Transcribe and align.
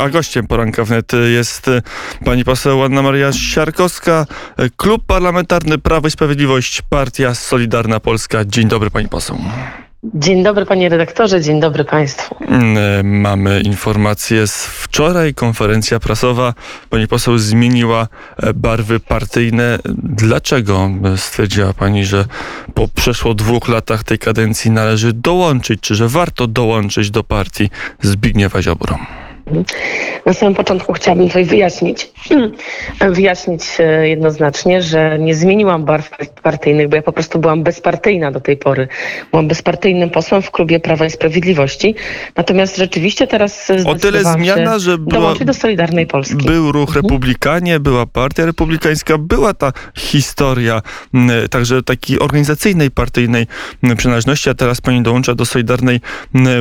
A 0.00 0.08
gościem 0.08 0.46
poranka 0.46 0.84
wnet 0.84 1.12
jest 1.32 1.70
pani 2.24 2.44
poseł 2.44 2.84
Anna 2.84 3.02
Maria 3.02 3.32
Siarkowska, 3.32 4.26
Klub 4.76 5.06
Parlamentarny 5.06 5.78
Prawo 5.78 6.08
i 6.08 6.10
Sprawiedliwość, 6.10 6.82
Partia 6.82 7.34
Solidarna 7.34 8.00
Polska. 8.00 8.44
Dzień 8.44 8.68
dobry 8.68 8.90
pani 8.90 9.08
poseł. 9.08 9.38
Dzień 10.14 10.42
dobry 10.42 10.66
panie 10.66 10.88
redaktorze, 10.88 11.40
dzień 11.40 11.60
dobry 11.60 11.84
państwu. 11.84 12.36
Mamy 13.04 13.60
informację 13.60 14.46
z 14.46 14.66
wczoraj, 14.66 15.34
konferencja 15.34 16.00
prasowa. 16.00 16.54
Pani 16.90 17.08
poseł 17.08 17.38
zmieniła 17.38 18.08
barwy 18.54 19.00
partyjne. 19.00 19.78
Dlaczego 20.02 20.90
stwierdziła 21.16 21.72
pani, 21.72 22.04
że 22.04 22.24
po 22.74 22.88
przeszło 22.88 23.34
dwóch 23.34 23.68
latach 23.68 24.04
tej 24.04 24.18
kadencji 24.18 24.70
należy 24.70 25.12
dołączyć, 25.12 25.80
czy 25.80 25.94
że 25.94 26.08
warto 26.08 26.46
dołączyć 26.46 27.10
do 27.10 27.24
partii 27.24 27.70
Zbigniewa 28.02 28.62
Ziobro? 28.62 28.98
Na 30.26 30.32
samym 30.32 30.54
początku 30.54 30.92
chciałabym 30.92 31.26
tutaj 31.26 31.44
wyjaśnić, 31.44 32.10
wyjaśnić 33.10 33.62
e, 33.78 34.08
jednoznacznie, 34.08 34.82
że 34.82 35.18
nie 35.18 35.34
zmieniłam 35.34 35.84
barw 35.84 36.10
partyjnych, 36.42 36.88
bo 36.88 36.96
ja 36.96 37.02
po 37.02 37.12
prostu 37.12 37.38
byłam 37.38 37.62
bezpartyjna 37.62 38.30
do 38.30 38.40
tej 38.40 38.56
pory. 38.56 38.88
Byłam 39.30 39.48
bezpartyjnym 39.48 40.10
posłem 40.10 40.42
w 40.42 40.50
klubie 40.50 40.80
Prawa 40.80 41.06
i 41.06 41.10
Sprawiedliwości. 41.10 41.94
Natomiast 42.36 42.76
rzeczywiście 42.76 43.26
teraz 43.26 43.70
O 43.86 43.94
tyle 43.94 44.24
zmiana, 44.24 44.78
że 44.78 44.98
była, 44.98 45.34
do 45.34 45.54
Solidarnej 45.54 46.06
Polski. 46.06 46.36
był 46.36 46.72
ruch 46.72 46.88
mhm. 46.88 47.04
Republikanie, 47.04 47.80
była 47.80 48.06
partia 48.06 48.46
republikańska, 48.46 49.18
była 49.18 49.54
ta 49.54 49.72
historia 49.96 50.82
także 51.50 51.82
takiej 51.82 52.18
organizacyjnej, 52.18 52.90
partyjnej 52.90 53.46
przynależności, 53.96 54.50
a 54.50 54.54
teraz 54.54 54.80
pani 54.80 55.02
dołącza 55.02 55.34
do 55.34 55.46
Solidarnej 55.46 56.00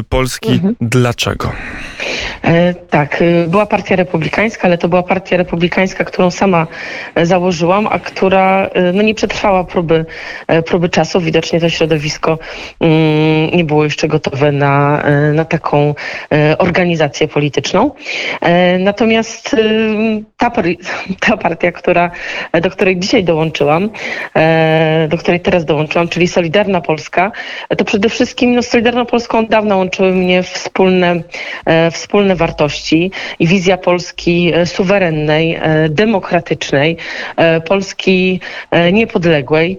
Polski. 0.10 0.52
Mhm. 0.52 0.76
Dlaczego? 0.82 1.52
Tak, 2.90 3.22
y, 3.22 3.46
była 3.48 3.66
partia 3.66 3.96
republikańska, 3.96 4.68
ale 4.68 4.78
to 4.78 4.90
była 4.90 5.04
partia 5.04 5.38
republikańska, 5.38 6.04
którą 6.04 6.32
sama 6.32 6.68
e, 7.16 7.26
założyłam, 7.26 7.88
a 7.88 8.00
która 8.00 8.66
y, 8.66 8.94
no, 8.94 9.04
nie 9.04 9.16
przetrwała 9.16 9.64
próby, 9.64 10.06
e, 10.48 10.62
próby 10.62 10.90
czasu. 10.90 11.22
Widocznie 11.22 11.60
to 11.60 11.70
środowisko 11.70 12.40
mm, 12.80 13.52
nie 13.52 13.64
było 13.64 13.84
jeszcze 13.84 14.08
gotowe 14.08 14.52
na, 14.52 15.04
e, 15.04 15.34
na 15.34 15.46
taką 15.46 15.96
organizację 16.58 17.28
polityczną. 17.28 17.92
Natomiast 18.80 19.56
ta, 20.50 20.62
ta 21.20 21.38
partia, 21.38 21.72
która, 21.72 22.12
do 22.62 22.70
której 22.70 23.00
dzisiaj 23.00 23.24
dołączyłam, 23.24 23.90
do 25.10 25.18
której 25.18 25.40
teraz 25.40 25.66
dołączyłam, 25.66 26.08
czyli 26.08 26.28
Solidarna 26.28 26.82
Polska, 26.82 27.32
to 27.78 27.86
przede 27.86 28.10
wszystkim 28.10 28.56
no, 28.56 28.64
z 28.64 28.68
Solidarną 28.68 29.06
Polską 29.06 29.40
od 29.40 29.50
dawna 29.50 29.76
łączyły 29.76 30.12
mnie 30.12 30.44
wspólne, 30.44 31.24
wspólne 31.92 32.36
wartości 32.36 33.12
i 33.40 33.48
wizja 33.48 33.78
Polski 33.78 34.52
e, 34.54 34.66
suwerennej, 34.66 35.56
e, 35.62 35.90
demokratycznej, 35.90 36.98
e, 37.36 37.62
Polski 37.62 38.40
niepodległej 38.94 39.78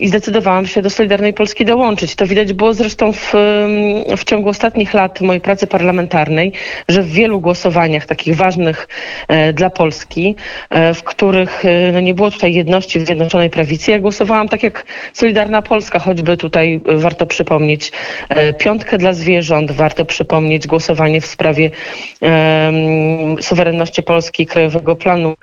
i 0.00 0.08
zdecydowałam 0.08 0.66
się 0.66 0.82
do 0.82 0.90
Solidarnej 0.90 1.32
Polski 1.34 1.64
dołączyć. 1.64 2.14
To 2.14 2.26
widać 2.26 2.52
było 2.52 2.74
zresztą 2.74 3.12
w, 3.12 3.32
w 4.16 4.24
ciągu 4.24 4.48
ostatnich 4.48 4.94
lat 4.94 5.20
mojej 5.20 5.40
pracy 5.40 5.66
parlamentarnej, 5.66 6.52
że 6.88 7.02
w 7.02 7.10
wielu 7.10 7.40
głosowaniach 7.40 8.06
takich 8.06 8.36
ważnych 8.36 8.88
dla 9.52 9.70
Polski, 9.70 10.36
w 10.94 11.02
których 11.02 11.62
no 11.92 12.00
nie 12.00 12.14
było 12.14 12.30
tutaj 12.30 12.54
jedności 12.54 13.00
w 13.00 13.06
Zjednoczonej 13.06 13.50
Prawicy, 13.50 13.90
ja 13.90 13.98
głosowałam 13.98 14.48
tak 14.48 14.62
jak 14.62 14.86
Solidarna 15.12 15.62
Polska, 15.62 15.98
choćby 15.98 16.36
tutaj 16.36 16.80
warto 16.84 17.26
przypomnieć 17.26 17.92
piątkę 18.58 18.98
dla 18.98 19.12
zwierząt, 19.12 19.72
warto 19.72 20.04
przypomnieć 20.04 20.66
głosowanie 20.66 21.20
w 21.20 21.26
sprawie 21.26 21.70
suwerenności 23.40 24.02
Polski, 24.02 24.46
Krajowego 24.46 24.96
Planu 24.96 25.36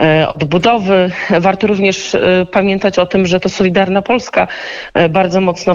e, 0.00 0.28
Odbudowy. 0.34 1.10
Warto 1.40 1.66
również 1.66 2.14
e, 2.14 2.46
pamiętać 2.52 2.98
o 2.98 3.06
tym, 3.06 3.26
że 3.26 3.40
to 3.40 3.48
Solidarna 3.48 4.02
Polska 4.02 4.48
e, 4.94 5.08
bardzo 5.08 5.40
mocno 5.40 5.74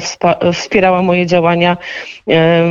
wspierała 0.54 1.02
moje 1.02 1.26
działania 1.26 1.78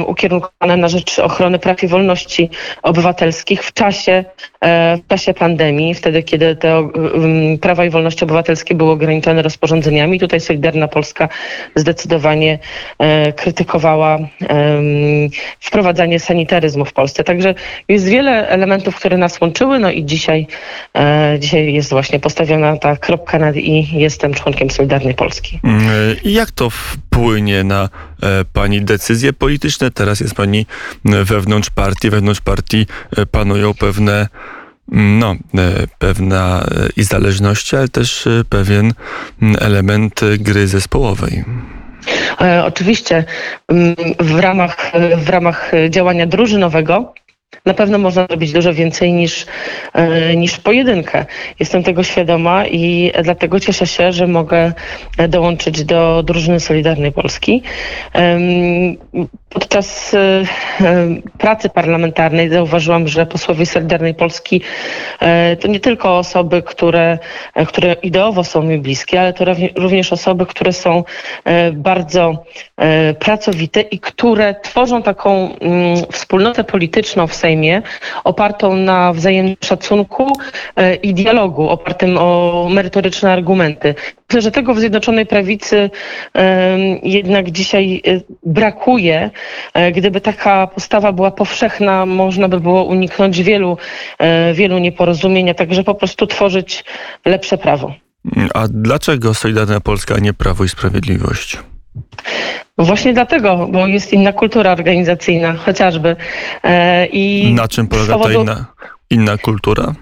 ukierunkowane 0.06 0.76
na 0.76 0.88
rzecz 0.88 1.18
ochrony 1.18 1.58
praw 1.58 1.82
i 1.82 1.88
wolności 1.88 2.50
obywatelskich 2.82 3.62
w 3.62 3.72
czasie, 3.72 4.24
w 5.04 5.06
czasie 5.06 5.34
pandemii, 5.34 5.94
wtedy 5.94 6.22
kiedy 6.22 6.56
te 6.56 6.88
prawa 7.60 7.84
i 7.84 7.90
wolności 7.90 8.24
obywatelskie 8.24 8.74
były 8.74 8.90
ograniczone 8.90 9.42
rozporządzeniami. 9.42 10.20
Tutaj 10.20 10.40
Solidarna 10.40 10.88
Polska 10.88 11.28
zdecydowanie 11.74 12.58
krytykowała 13.36 14.18
wprowadzanie 15.60 16.20
sanitaryzmu 16.20 16.84
w 16.84 16.92
Polsce. 16.92 17.24
Także 17.24 17.54
jest 17.88 18.08
wiele 18.08 18.48
elementów, 18.48 18.96
które 18.96 19.16
nas 19.16 19.40
łączyły, 19.40 19.78
no 19.78 19.90
i 19.90 20.04
dzisiaj, 20.04 20.46
e, 20.94 21.36
dzisiaj 21.40 21.74
jest 21.74 21.90
właśnie 21.90 22.20
postawiona 22.20 22.76
ta 22.76 22.96
kropka 22.96 23.38
nad 23.38 23.56
i 23.56 23.98
jestem 23.98 24.34
członkiem 24.34 24.70
Solidarnej 24.70 25.14
Polski. 25.14 25.60
Mm, 25.64 26.16
I 26.24 26.32
jak 26.32 26.50
to 26.50 26.70
wpłynie 26.70 27.64
na 27.64 27.88
e, 28.22 28.44
pani 28.52 28.82
decyzje 28.82 29.32
polityczne? 29.32 29.90
Teraz 29.90 30.20
jest 30.20 30.34
pani 30.34 30.66
wewnątrz 31.04 31.70
partii, 31.70 32.10
wewnątrz 32.10 32.40
partii 32.40 32.86
e, 33.16 33.26
panują 33.26 33.74
pewne 33.74 34.28
no, 34.92 35.36
pewna 35.98 36.64
i 36.96 37.04
zależność, 37.04 37.74
ale 37.74 37.88
też 37.88 38.28
pewien 38.48 38.92
element 39.60 40.20
gry 40.38 40.66
zespołowej. 40.66 41.44
Oczywiście 42.64 43.24
w 44.20 44.38
ramach, 44.38 44.92
w 45.16 45.28
ramach 45.28 45.72
działania 45.90 46.26
drużynowego 46.26 47.14
na 47.68 47.74
pewno 47.74 47.98
można 47.98 48.26
zrobić 48.26 48.52
dużo 48.52 48.74
więcej 48.74 49.12
niż, 49.12 49.46
e, 49.92 50.36
niż 50.36 50.58
pojedynkę. 50.58 51.26
Jestem 51.60 51.82
tego 51.82 52.02
świadoma 52.02 52.66
i 52.66 53.12
dlatego 53.22 53.60
cieszę 53.60 53.86
się, 53.86 54.12
że 54.12 54.26
mogę 54.26 54.72
dołączyć 55.28 55.84
do 55.84 56.22
drużyny 56.22 56.60
Solidarnej 56.60 57.12
Polski. 57.12 57.62
Podczas 59.48 60.14
e, 60.14 60.44
pracy 61.38 61.68
parlamentarnej 61.68 62.50
zauważyłam, 62.50 63.08
że 63.08 63.26
posłowie 63.26 63.66
Solidarnej 63.66 64.14
Polski 64.14 64.60
e, 65.20 65.56
to 65.56 65.68
nie 65.68 65.80
tylko 65.80 66.18
osoby, 66.18 66.62
które, 66.62 67.18
które 67.66 67.92
ideowo 67.92 68.44
są 68.44 68.62
mi 68.62 68.78
bliskie, 68.78 69.20
ale 69.20 69.32
to 69.32 69.44
również 69.76 70.12
osoby, 70.12 70.46
które 70.46 70.72
są 70.72 71.04
bardzo 71.72 72.44
pracowite 73.18 73.80
i 73.80 73.98
które 73.98 74.54
tworzą 74.62 75.02
taką 75.02 75.54
mm, 75.60 75.96
wspólnotę 76.12 76.64
polityczną 76.64 77.26
w 77.26 77.34
Sejmie 77.38 77.82
opartą 78.24 78.76
na 78.76 79.12
wzajemnym 79.12 79.56
szacunku 79.64 80.32
e, 80.76 80.94
i 80.94 81.14
dialogu, 81.14 81.68
opartym 81.68 82.18
o 82.18 82.68
merytoryczne 82.70 83.32
argumenty. 83.32 83.94
Myślę, 84.30 84.42
że 84.42 84.50
tego 84.50 84.74
w 84.74 84.78
Zjednoczonej 84.78 85.26
Prawicy 85.26 85.90
jednak 87.02 87.50
dzisiaj 87.50 88.02
e, 88.06 88.20
brakuje. 88.46 89.30
E, 89.74 89.92
gdyby 89.92 90.20
taka 90.20 90.66
postawa 90.66 91.12
była 91.12 91.30
powszechna, 91.30 92.06
można 92.06 92.48
by 92.48 92.60
było 92.60 92.84
uniknąć 92.84 93.42
wielu, 93.42 93.76
wielu 94.54 94.78
nieporozumień, 94.78 95.50
a 95.50 95.54
także 95.54 95.84
po 95.84 95.94
prostu 95.94 96.26
tworzyć 96.26 96.84
lepsze 97.24 97.58
prawo. 97.58 97.92
A 98.54 98.68
dlaczego 98.68 99.34
Solidarna 99.34 99.80
Polska, 99.80 100.14
a 100.14 100.18
nie 100.18 100.32
Prawo 100.32 100.64
i 100.64 100.68
Sprawiedliwość? 100.68 101.58
Właśnie 102.78 103.12
dlatego, 103.12 103.68
bo 103.70 103.86
jest 103.86 104.12
inna 104.12 104.32
kultura 104.32 104.72
organizacyjna 104.72 105.52
chociażby. 105.54 106.16
E, 106.64 107.06
I 107.06 107.54
Na 107.54 107.68
czym 107.68 107.88
polega 107.88 108.12
powodu... 108.12 108.34
ta 108.34 108.40
inna, 108.42 108.66
inna 109.10 109.38
kultura? 109.38 109.94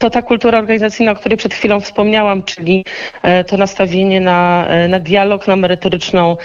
To 0.00 0.10
ta 0.10 0.22
kultura 0.22 0.58
organizacyjna, 0.58 1.12
o 1.12 1.14
której 1.14 1.38
przed 1.38 1.54
chwilą 1.54 1.80
wspomniałam, 1.80 2.42
czyli 2.42 2.84
e, 3.22 3.44
to 3.44 3.56
nastawienie 3.56 4.20
na, 4.20 4.66
e, 4.66 4.88
na 4.88 5.00
dialog, 5.00 5.48
na 5.48 5.56
merytoryczną 5.56 6.36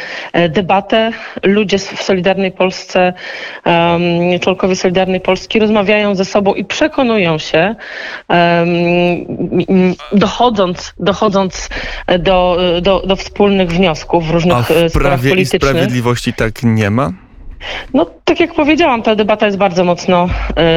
debatę. 0.49 1.11
Ludzie 1.43 1.77
w 1.77 2.03
Solidarnej 2.03 2.51
Polsce, 2.51 3.13
członkowie 4.41 4.75
Solidarnej 4.75 5.21
Polski 5.21 5.59
rozmawiają 5.59 6.15
ze 6.15 6.25
sobą 6.25 6.53
i 6.53 6.65
przekonują 6.65 7.37
się, 7.37 7.75
dochodząc, 10.11 10.93
dochodząc 10.99 11.69
do, 12.19 12.57
do, 12.81 12.99
do 12.99 13.15
wspólnych 13.15 13.69
wniosków 13.69 14.27
w 14.27 14.29
różnych 14.29 14.57
A 14.57 14.63
w 14.63 14.91
Prawie 14.93 15.33
i 15.33 15.45
Sprawiedliwości 15.45 16.33
tak 16.33 16.63
nie 16.63 16.89
ma? 16.89 17.24
No, 17.93 18.05
tak 18.23 18.39
jak 18.39 18.53
powiedziałam, 18.53 19.01
ta 19.01 19.15
debata 19.15 19.45
jest 19.45 19.57
bardzo 19.57 19.83
mocno 19.83 20.29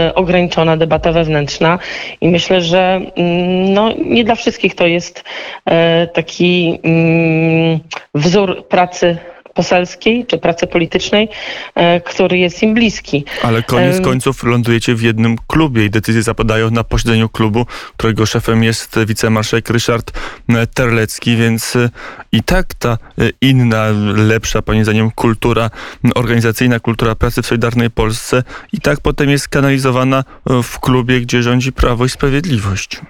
y, 0.08 0.14
ograniczona, 0.14 0.76
debata 0.76 1.12
wewnętrzna 1.12 1.79
i 2.20 2.29
myślę, 2.29 2.61
że 2.61 3.00
y, 3.19 3.23
no, 3.70 3.93
nie 4.05 4.25
dla 4.25 4.35
wszystkich 4.35 4.75
to 4.75 4.87
jest 4.87 5.19
y, 5.20 5.73
taki 6.06 6.81
mm, 6.82 7.81
wzór 8.14 8.69
pracy 8.69 9.17
poselskiej 9.59 10.27
czy 10.27 10.39
pracy 10.39 10.67
politycznej, 10.67 11.29
który 12.05 12.39
jest 12.39 12.63
im 12.63 12.75
bliski. 12.75 13.25
Ale 13.43 13.63
koniec 13.63 14.01
końców 14.01 14.45
lądujecie 14.45 14.95
w 14.95 15.03
jednym 15.03 15.37
klubie 15.47 15.85
i 15.85 15.91
decyzje 15.91 16.23
zapadają 16.23 16.71
na 16.71 16.85
posiedzeniu 16.85 17.29
klubu, 17.29 17.67
którego 17.97 18.27
szefem 18.27 18.65
jest 18.65 18.99
wicemarszałek 19.07 19.71
Ryszard 19.71 20.13
Terlecki, 20.75 21.37
więc 21.37 21.77
i 22.33 22.43
tak 22.43 22.75
ta 22.75 22.99
inna, 23.41 23.87
lepsza, 24.17 24.63
pani 24.63 24.85
zdaniem, 24.85 25.11
kultura 25.11 25.71
organizacyjna, 26.15 26.81
kultura 26.81 27.15
pracy 27.15 27.43
w 27.43 27.47
Solidarnej 27.47 27.91
Polsce 27.91 28.43
i 28.73 28.81
tak 28.81 29.01
potem 29.01 29.31
jest 29.31 29.49
kanalizowana 29.49 30.25
w 30.63 30.79
klubie, 30.81 31.21
gdzie 31.21 31.43
rządzi 31.43 31.73
Prawo 31.73 32.05
i 32.05 32.09
Sprawiedliwość. 32.09 33.01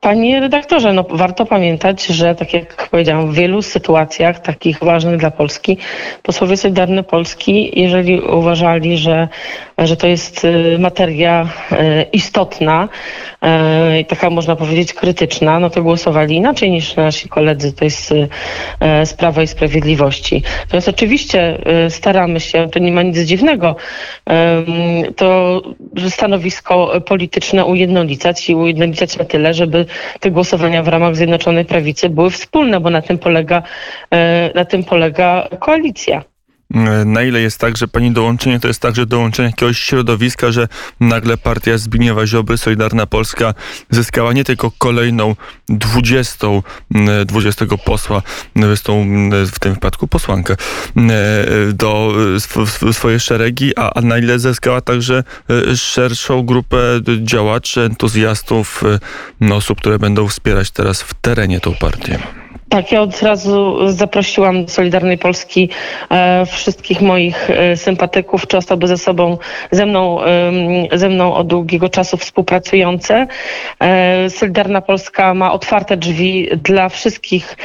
Panie 0.00 0.40
redaktorze, 0.40 0.92
no 0.92 1.04
warto 1.10 1.46
pamiętać, 1.46 2.06
że 2.06 2.34
tak 2.34 2.54
jak 2.54 2.88
powiedziałam, 2.90 3.32
w 3.32 3.34
wielu 3.34 3.62
sytuacjach 3.62 4.40
takich 4.40 4.78
ważnych 4.78 5.16
dla 5.16 5.30
Polski, 5.30 5.76
posłowie 6.22 6.56
Solidarne 6.56 7.02
Polski, 7.02 7.80
jeżeli 7.80 8.20
uważali, 8.20 8.98
że, 8.98 9.28
że 9.78 9.96
to 9.96 10.06
jest 10.06 10.44
y, 10.44 10.76
materia 10.78 11.48
y, 11.72 11.76
istotna 12.12 12.88
y, 13.94 14.00
i 14.00 14.04
taka 14.04 14.30
można 14.30 14.56
powiedzieć 14.56 14.92
krytyczna, 14.92 15.60
no 15.60 15.70
to 15.70 15.82
głosowali 15.82 16.36
inaczej 16.36 16.70
niż 16.70 16.96
nasi 16.96 17.28
koledzy, 17.28 17.72
to 17.72 17.84
jest 17.84 18.14
z 19.04 19.14
Prawa 19.14 19.42
i 19.42 19.46
Sprawiedliwości. 19.46 20.42
Natomiast 20.60 20.88
oczywiście 20.88 21.58
staramy 21.88 22.40
się, 22.40 22.68
to 22.68 22.78
nie 22.78 22.92
ma 22.92 23.02
nic 23.02 23.18
dziwnego, 23.18 23.76
to 25.16 25.62
stanowisko 26.08 27.00
polityczne 27.06 27.64
ujednolicać 27.64 28.50
i 28.50 28.54
ujednolicać 28.54 29.18
na 29.18 29.24
tyle, 29.24 29.54
żeby 29.54 29.86
te 30.20 30.30
głosowania 30.30 30.82
w 30.82 30.88
ramach 30.88 31.16
Zjednoczonej 31.16 31.64
Prawicy 31.64 32.08
były 32.08 32.30
wspólne, 32.30 32.80
bo 32.80 32.90
na 32.90 33.02
tym 33.02 33.18
polega, 33.18 33.62
na 34.54 34.64
tym 34.64 34.84
polega 34.84 35.48
koalicja. 35.60 36.22
E, 36.74 37.04
na 37.04 37.22
ile 37.22 37.40
jest 37.40 37.58
tak, 37.58 37.76
że 37.76 37.88
pani 37.88 38.10
dołączenie 38.10 38.60
to 38.60 38.68
jest 38.68 38.80
także 38.80 39.06
dołączenie 39.06 39.48
jakiegoś 39.48 39.78
środowiska, 39.78 40.52
że 40.52 40.68
nagle 41.00 41.36
partia 41.36 41.78
Zbigniewa 41.78 42.26
Ziobry, 42.26 42.58
Solidarna 42.58 43.06
Polska 43.06 43.54
zyskała 43.90 44.32
nie 44.32 44.44
tylko 44.44 44.72
kolejną 44.78 45.36
dwudziestą, 45.68 46.62
dwudziestego 47.26 47.78
posła, 47.78 48.22
zresztą 48.56 49.06
w 49.52 49.58
tym 49.58 49.74
wypadku 49.74 50.08
posłankę, 50.08 50.56
do 51.72 52.14
swoje 52.92 53.20
szeregi, 53.20 53.72
a, 53.76 53.90
a 53.94 54.00
na 54.00 54.18
ile 54.18 54.38
zyskała 54.38 54.80
także 54.80 55.24
e, 55.50 55.76
szerszą 55.76 56.42
grupę 56.42 56.78
działaczy, 57.22 57.80
entuzjastów, 57.80 58.82
e, 59.40 59.54
osób, 59.54 59.80
które 59.80 59.98
będą 59.98 60.28
wspierać 60.28 60.70
teraz 60.70 61.02
w 61.02 61.14
terenie 61.14 61.60
tą 61.60 61.74
partię. 61.74 62.18
Tak, 62.68 62.92
ja 62.92 63.02
od 63.02 63.22
razu 63.22 63.76
zaprosiłam 63.92 64.64
do 64.64 64.70
Solidarnej 64.70 65.18
Polski 65.18 65.68
e, 66.10 66.46
wszystkich 66.46 67.00
moich 67.00 67.50
e, 67.50 67.76
sympatyków, 67.76 68.46
czy 68.46 68.56
osoby 68.56 68.86
ze 68.86 68.98
sobą, 68.98 69.38
ze 69.70 69.86
mną, 69.86 70.22
e, 70.24 70.52
ze 70.98 71.08
mną 71.08 71.34
od 71.34 71.46
długiego 71.46 71.88
czasu 71.88 72.16
współpracujące. 72.16 73.26
E, 73.80 74.30
Solidarna 74.30 74.80
Polska 74.80 75.34
ma 75.34 75.52
otwarte 75.52 75.96
drzwi 75.96 76.48
dla 76.62 76.88
wszystkich, 76.88 77.56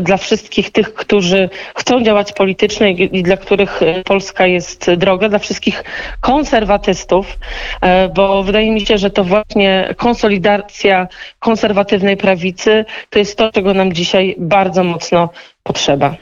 dla 0.00 0.16
wszystkich 0.16 0.70
tych, 0.70 0.94
którzy 0.94 1.48
chcą 1.76 2.02
działać 2.02 2.32
politycznie 2.32 2.90
i 2.90 3.22
dla 3.22 3.36
których 3.36 3.80
Polska 4.04 4.46
jest 4.46 4.90
droga, 4.90 5.28
dla 5.28 5.38
wszystkich 5.38 5.84
konserwatystów, 6.20 7.38
e, 7.80 8.08
bo 8.08 8.42
wydaje 8.42 8.70
mi 8.70 8.86
się, 8.86 8.98
że 8.98 9.10
to 9.10 9.24
właśnie 9.24 9.94
konsolidacja 9.96 11.08
konserwatywnej 11.38 12.16
prawicy 12.16 12.84
to 13.10 13.18
jest 13.18 13.38
to, 13.38 13.52
czego 13.52 13.74
nam 13.74 13.83
nam 13.84 13.92
dzisiaj 13.92 14.34
bardzo 14.38 14.84
mocno 14.84 15.30
potrzeba. 15.62 16.16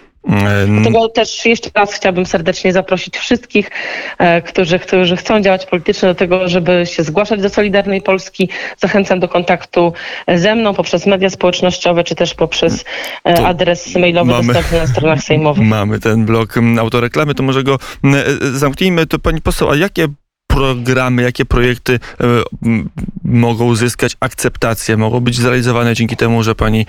Dlatego 0.66 1.08
też 1.08 1.46
jeszcze 1.46 1.70
raz 1.74 1.94
chciałabym 1.94 2.26
serdecznie 2.26 2.72
zaprosić 2.72 3.18
wszystkich, 3.18 3.70
e, 4.18 4.42
którzy, 4.42 4.78
którzy 4.78 5.16
chcą 5.16 5.40
działać 5.40 5.66
politycznie 5.66 6.08
do 6.08 6.14
tego, 6.14 6.48
żeby 6.48 6.84
się 6.86 7.02
zgłaszać 7.02 7.42
do 7.42 7.48
Solidarnej 7.48 8.02
Polski. 8.02 8.48
Zachęcam 8.78 9.20
do 9.20 9.28
kontaktu 9.28 9.92
ze 10.34 10.54
mną 10.54 10.74
poprzez 10.74 11.06
media 11.06 11.30
społecznościowe, 11.30 12.04
czy 12.04 12.14
też 12.14 12.34
poprzez 12.34 12.84
e, 13.24 13.34
to 13.34 13.46
adres 13.46 13.96
mailowy 13.96 14.30
mamy, 14.32 14.44
dostępny 14.44 14.78
na 14.78 14.86
stronach 14.86 15.22
sejmowych. 15.22 15.68
Mamy 15.78 16.00
ten 16.00 16.24
blok 16.24 16.54
autoreklamy, 16.78 17.34
to 17.34 17.42
może 17.42 17.62
go 17.62 17.78
e, 18.04 18.08
zamknijmy. 18.52 19.06
To 19.06 19.18
pani 19.18 19.40
poseł, 19.40 19.70
a 19.70 19.76
jakie 19.76 20.08
programy, 20.52 21.22
jakie 21.22 21.44
projekty 21.44 22.00
e, 22.20 22.26
mogą 23.25 23.64
uzyskać 23.64 24.16
akceptację, 24.20 24.96
mogą 24.96 25.20
być 25.20 25.37
zrealizowane 25.37 25.94
dzięki 25.94 26.16
temu, 26.16 26.43
że 26.43 26.54
pani 26.54 26.87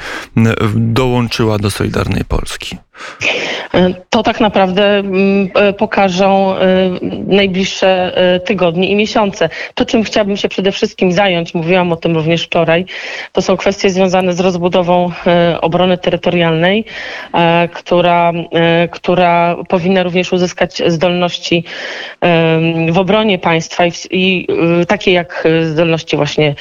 dołączyła 0.75 1.59
do 1.59 1.71
Solidarnej 1.71 2.25
Polski? 2.25 2.77
To 4.09 4.23
tak 4.23 4.39
naprawdę 4.39 4.99
mm, 4.99 5.49
e, 5.55 5.73
pokażą 5.73 6.55
e, 6.55 6.59
najbliższe 7.27 8.17
e, 8.17 8.39
tygodnie 8.39 8.89
i 8.89 8.95
miesiące. 8.95 9.49
To, 9.75 9.85
czym 9.85 10.03
chciałabym 10.03 10.37
się 10.37 10.49
przede 10.49 10.71
wszystkim 10.71 11.11
zająć, 11.11 11.53
mówiłam 11.53 11.91
o 11.91 11.95
tym 11.95 12.15
również 12.15 12.43
wczoraj, 12.43 12.85
to 13.31 13.41
są 13.41 13.57
kwestie 13.57 13.89
związane 13.89 14.33
z 14.33 14.39
rozbudową 14.39 15.11
obrony 15.61 15.97
terytorialnej, 15.97 16.85
która, 17.73 18.31
która 18.91 19.55
powinna 19.69 20.03
również 20.03 20.33
uzyskać 20.33 20.81
zdolności 20.87 21.63
w 22.89 22.97
obronie 22.97 23.39
państwa 23.39 23.85
i, 23.85 23.91
i 24.11 24.47
takie 24.87 25.11
jak 25.11 25.47
zdolności 25.63 26.17
właśnie 26.17 26.55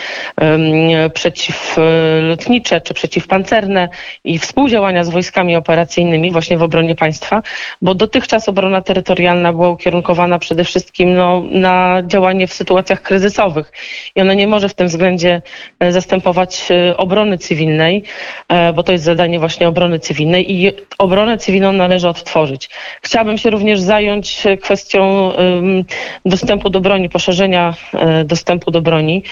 przeciwlotnicze 1.15 2.81
czy 2.81 2.95
przeciwpancerne 2.95 3.89
i 4.25 4.39
współdziałania 4.39 5.05
z 5.05 5.11
wojskami 5.11 5.57
operacyjnymi 5.57 6.22
właśnie 6.31 6.59
w 6.59 6.63
obronie 6.63 6.95
państwa, 6.95 7.43
bo 7.83 7.95
dotychczas 7.95 8.49
obrona 8.49 8.83
terytorialna 8.83 9.53
była 9.53 9.69
ukierunkowana 9.69 10.39
przede 10.39 10.65
wszystkim 10.65 11.15
no, 11.15 11.43
na 11.51 12.03
działanie 12.07 12.47
w 12.47 12.53
sytuacjach 12.53 13.03
kryzysowych 13.03 13.73
i 14.17 14.21
ona 14.21 14.35
nie 14.35 14.47
może 14.47 14.69
w 14.69 14.75
tym 14.75 14.87
względzie 14.87 15.43
e, 15.81 15.93
zastępować 15.93 16.69
e, 16.71 16.97
obrony 16.97 17.39
cywilnej, 17.39 18.03
e, 18.49 18.73
bo 18.73 18.83
to 18.83 18.93
jest 18.93 19.05
zadanie 19.05 19.39
właśnie 19.39 19.69
obrony 19.69 19.99
cywilnej 19.99 20.53
i 20.53 20.73
obronę 20.99 21.39
cywilną 21.39 21.73
należy 21.73 22.09
odtworzyć. 22.09 22.71
Chciałabym 23.03 23.39
się 23.39 23.51
również 23.51 23.81
zająć 23.81 24.43
kwestią 24.63 25.33
dostępu 26.25 26.71
do 26.71 26.81
broni, 26.81 27.09
poszerzenia 27.09 27.75
dostępu 28.25 28.71
do 28.71 28.83
broni. 28.83 29.23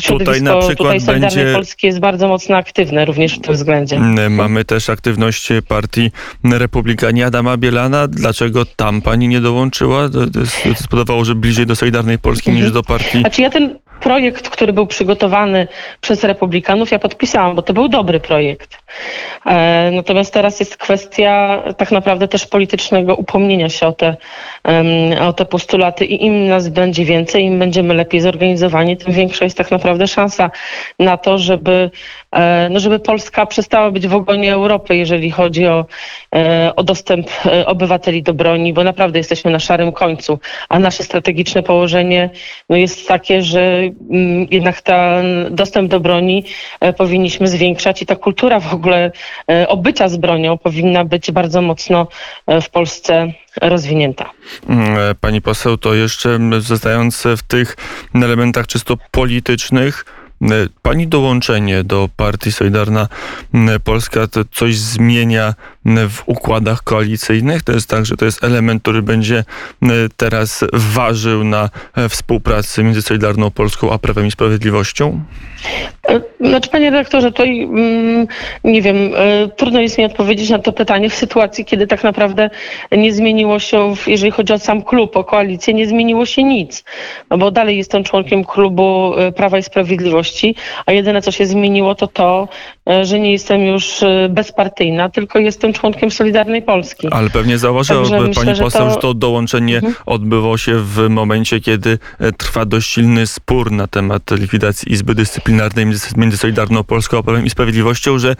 Środowisko 0.00 0.18
tutaj, 0.18 0.42
na 0.42 0.56
przykład 0.56 0.76
tutaj 0.78 1.00
Solidarnej 1.00 1.44
będzie... 1.44 1.54
Polski 1.54 1.86
jest 1.86 2.00
bardzo 2.00 2.28
mocno 2.28 2.56
aktywne 2.56 3.04
również 3.04 3.34
w 3.34 3.40
tym 3.40 3.54
względzie. 3.54 3.98
Mamy 4.30 4.64
też 4.64 4.90
aktywność 4.90 5.35
partii 5.68 6.10
Republikanie 6.44 7.26
Adama 7.26 7.56
Bielana. 7.56 8.08
Dlaczego 8.08 8.64
tam 8.64 9.02
pani 9.02 9.28
nie 9.28 9.40
dołączyła? 9.40 10.08
Spodobało, 10.76 11.24
że 11.24 11.34
bliżej 11.34 11.66
do 11.66 11.76
Solidarnej 11.76 12.18
Polski 12.18 12.50
niż 12.50 12.72
do 12.72 12.82
partii. 12.82 13.20
Znaczy 13.20 13.42
ja 13.42 13.50
ten 13.50 13.78
projekt, 14.00 14.48
który 14.48 14.72
był 14.72 14.86
przygotowany 14.86 15.68
przez 16.00 16.24
Republikanów, 16.24 16.90
ja 16.90 16.98
podpisałam, 16.98 17.56
bo 17.56 17.62
to 17.62 17.72
był 17.72 17.88
dobry 17.88 18.20
projekt. 18.20 18.78
E, 19.46 19.90
natomiast 19.94 20.34
teraz 20.34 20.60
jest 20.60 20.76
kwestia 20.76 21.62
tak 21.76 21.92
naprawdę 21.92 22.28
też 22.28 22.46
politycznego 22.46 23.14
upomnienia 23.14 23.68
się 23.68 23.86
o 23.86 23.92
te, 23.92 24.16
o 25.20 25.32
te 25.32 25.44
postulaty 25.44 26.04
i 26.04 26.24
im 26.24 26.48
nas 26.48 26.68
będzie 26.68 27.04
więcej, 27.04 27.44
im 27.44 27.58
będziemy 27.58 27.94
lepiej 27.94 28.20
zorganizowani, 28.20 28.96
tym 28.96 29.14
większa 29.14 29.44
jest 29.44 29.56
tak 29.56 29.70
naprawdę 29.70 30.06
szansa 30.06 30.50
na 30.98 31.16
to, 31.16 31.38
żeby, 31.38 31.90
no 32.70 32.80
żeby 32.80 32.98
Polska 32.98 33.46
przestała 33.46 33.90
być 33.90 34.06
w 34.06 34.14
ogonie 34.14 34.52
Europy, 34.52 34.96
jeżeli 34.96 35.30
chodzi 35.30 35.66
o, 35.66 35.86
e, 36.34 36.72
o 36.76 36.82
dostęp 36.82 37.26
obywateli 37.66 38.22
do 38.22 38.34
broni, 38.34 38.72
bo 38.72 38.84
naprawdę 38.84 39.18
jesteśmy 39.18 39.50
na 39.50 39.58
szarym 39.58 39.92
końcu, 39.92 40.38
a 40.68 40.78
nasze 40.78 41.02
strategiczne 41.02 41.62
położenie 41.62 42.30
no 42.68 42.76
jest 42.76 43.08
takie, 43.08 43.42
że 43.42 43.76
Mm, 44.10 44.46
jednak 44.50 44.82
ten 44.82 45.24
dostęp 45.50 45.90
do 45.90 46.00
broni 46.00 46.44
e, 46.80 46.92
powinniśmy 46.92 47.48
zwiększać 47.48 48.02
i 48.02 48.06
ta 48.06 48.16
kultura 48.16 48.60
w 48.60 48.74
ogóle 48.74 49.12
e, 49.50 49.68
obycia 49.68 50.08
z 50.08 50.16
bronią 50.16 50.58
powinna 50.58 51.04
być 51.04 51.30
bardzo 51.30 51.62
mocno 51.62 52.06
e, 52.46 52.60
w 52.60 52.70
Polsce 52.70 53.32
rozwinięta. 53.62 54.30
Mm, 54.68 55.14
pani 55.20 55.42
poseł, 55.42 55.76
to 55.76 55.94
jeszcze 55.94 56.38
zostając 56.58 57.24
w 57.36 57.42
tych 57.42 57.76
elementach 58.14 58.66
czysto 58.66 58.96
politycznych, 59.10 60.04
Pani 60.82 61.06
dołączenie 61.06 61.84
do 61.84 62.08
partii 62.16 62.52
Solidarna 62.52 63.08
Polska 63.84 64.26
to 64.26 64.40
coś 64.52 64.76
zmienia 64.76 65.54
w 65.84 66.22
układach 66.26 66.82
koalicyjnych? 66.82 67.62
To 67.62 67.72
jest 67.72 67.88
tak, 67.88 68.06
że 68.06 68.16
to 68.16 68.24
jest 68.24 68.44
element, 68.44 68.82
który 68.82 69.02
będzie 69.02 69.44
teraz 70.16 70.64
ważył 70.72 71.44
na 71.44 71.70
współpracy 72.08 72.84
między 72.84 73.02
Solidarną 73.02 73.50
Polską 73.50 73.92
a 73.92 73.98
Prawem 73.98 74.26
i 74.26 74.30
Sprawiedliwością? 74.30 75.20
E, 76.08 76.20
znaczy, 76.40 76.70
panie 76.70 76.90
redaktorze, 76.90 77.32
tutaj 77.32 77.62
mm, 77.62 78.26
nie 78.64 78.82
wiem, 78.82 78.96
e, 79.14 79.48
trudno 79.48 79.80
jest 79.80 79.98
mi 79.98 80.04
odpowiedzieć 80.04 80.50
na 80.50 80.58
to 80.58 80.72
pytanie 80.72 81.10
w 81.10 81.14
sytuacji, 81.14 81.64
kiedy 81.64 81.86
tak 81.86 82.04
naprawdę 82.04 82.50
nie 82.92 83.12
zmieniło 83.12 83.58
się, 83.58 83.94
jeżeli 84.06 84.30
chodzi 84.30 84.52
o 84.52 84.58
sam 84.58 84.82
klub, 84.82 85.16
o 85.16 85.24
koalicję, 85.24 85.74
nie 85.74 85.86
zmieniło 85.86 86.26
się 86.26 86.44
nic, 86.44 86.84
no 87.30 87.38
bo 87.38 87.50
dalej 87.50 87.76
jestem 87.76 88.04
członkiem 88.04 88.44
klubu 88.44 89.14
e, 89.18 89.32
Prawa 89.32 89.58
i 89.58 89.62
Sprawiedliwości 89.62 90.25
A 90.86 90.92
jedyne 90.92 91.22
co 91.22 91.30
się 91.30 91.46
zmieniło 91.46 91.94
to 91.94 92.06
to, 92.06 92.48
że 93.02 93.20
nie 93.20 93.32
jestem 93.32 93.66
już 93.66 94.00
bezpartyjna, 94.28 95.08
tylko 95.08 95.38
jestem 95.38 95.72
członkiem 95.72 96.10
Solidarnej 96.10 96.62
Polski. 96.62 97.08
Ale 97.10 97.30
pewnie 97.30 97.58
zauważyłaby 97.58 98.08
pani 98.08 98.28
myślę, 98.28 98.64
poseł, 98.64 98.80
że 98.80 98.88
to, 98.88 98.94
że 98.94 99.00
to 99.00 99.14
dołączenie 99.14 99.76
mhm. 99.76 99.94
odbyło 100.06 100.58
się 100.58 100.78
w 100.78 101.08
momencie, 101.08 101.60
kiedy 101.60 101.98
trwa 102.36 102.64
dość 102.64 102.90
silny 102.90 103.26
spór 103.26 103.72
na 103.72 103.86
temat 103.86 104.22
likwidacji 104.30 104.92
Izby 104.92 105.14
Dyscyplinarnej 105.14 105.86
między 106.16 106.36
Solidarną 106.36 106.84
Polską 106.84 107.18
a 107.18 107.22
Prawem 107.22 107.46
i 107.46 107.50
Sprawiedliwością, 107.50 108.18
że 108.18 108.36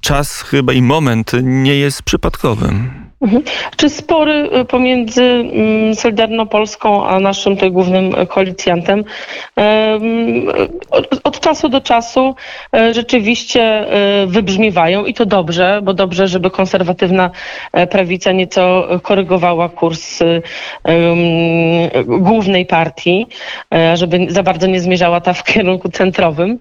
czas 0.00 0.42
chyba 0.42 0.72
i 0.72 0.82
moment 0.82 1.32
nie 1.42 1.76
jest 1.76 2.02
przypadkowym. 2.02 2.99
Mhm. 3.20 3.42
Czy 3.76 3.90
spory 3.90 4.50
y, 4.60 4.64
pomiędzy 4.64 5.22
mm, 5.22 5.94
Solidarną 5.94 6.46
Polską 6.46 7.06
a 7.06 7.20
naszym 7.20 7.54
tutaj 7.54 7.70
głównym 7.70 8.26
koalicjantem 8.26 9.04
od 11.24 11.40
czasu 11.40 11.68
do 11.68 11.80
czasu 11.80 12.34
e, 12.74 12.94
rzeczywiście 12.94 13.62
e, 13.62 14.26
wybrzmiewają 14.26 15.04
i 15.04 15.14
to 15.14 15.26
dobrze, 15.26 15.80
bo 15.82 15.94
dobrze, 15.94 16.28
żeby 16.28 16.50
konserwatywna 16.50 17.30
e, 17.72 17.86
prawica 17.86 18.32
nieco 18.32 18.88
korygowała 19.02 19.68
kurs 19.68 20.18
głównej 22.06 22.66
partii, 22.66 23.26
żeby 23.94 24.26
za 24.28 24.42
bardzo 24.42 24.66
nie 24.66 24.80
zmierzała 24.80 25.20
ta 25.20 25.32
w 25.32 25.44
kierunku 25.44 25.88
centrowym. 25.88 26.58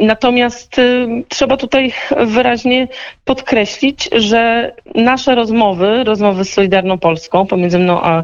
Natomiast 0.00 0.78
y, 0.78 1.08
trzeba 1.28 1.56
tutaj 1.56 1.92
wyraźnie 2.16 2.88
podkreślić, 3.24 4.08
że 4.12 4.72
nasze 4.94 5.29
nasze 5.30 5.40
rozmowy, 5.40 6.04
rozmowy 6.04 6.44
z 6.44 6.52
Solidarną 6.52 6.98
Polską, 6.98 7.46
pomiędzy 7.46 7.78
mną 7.78 8.00
a 8.02 8.22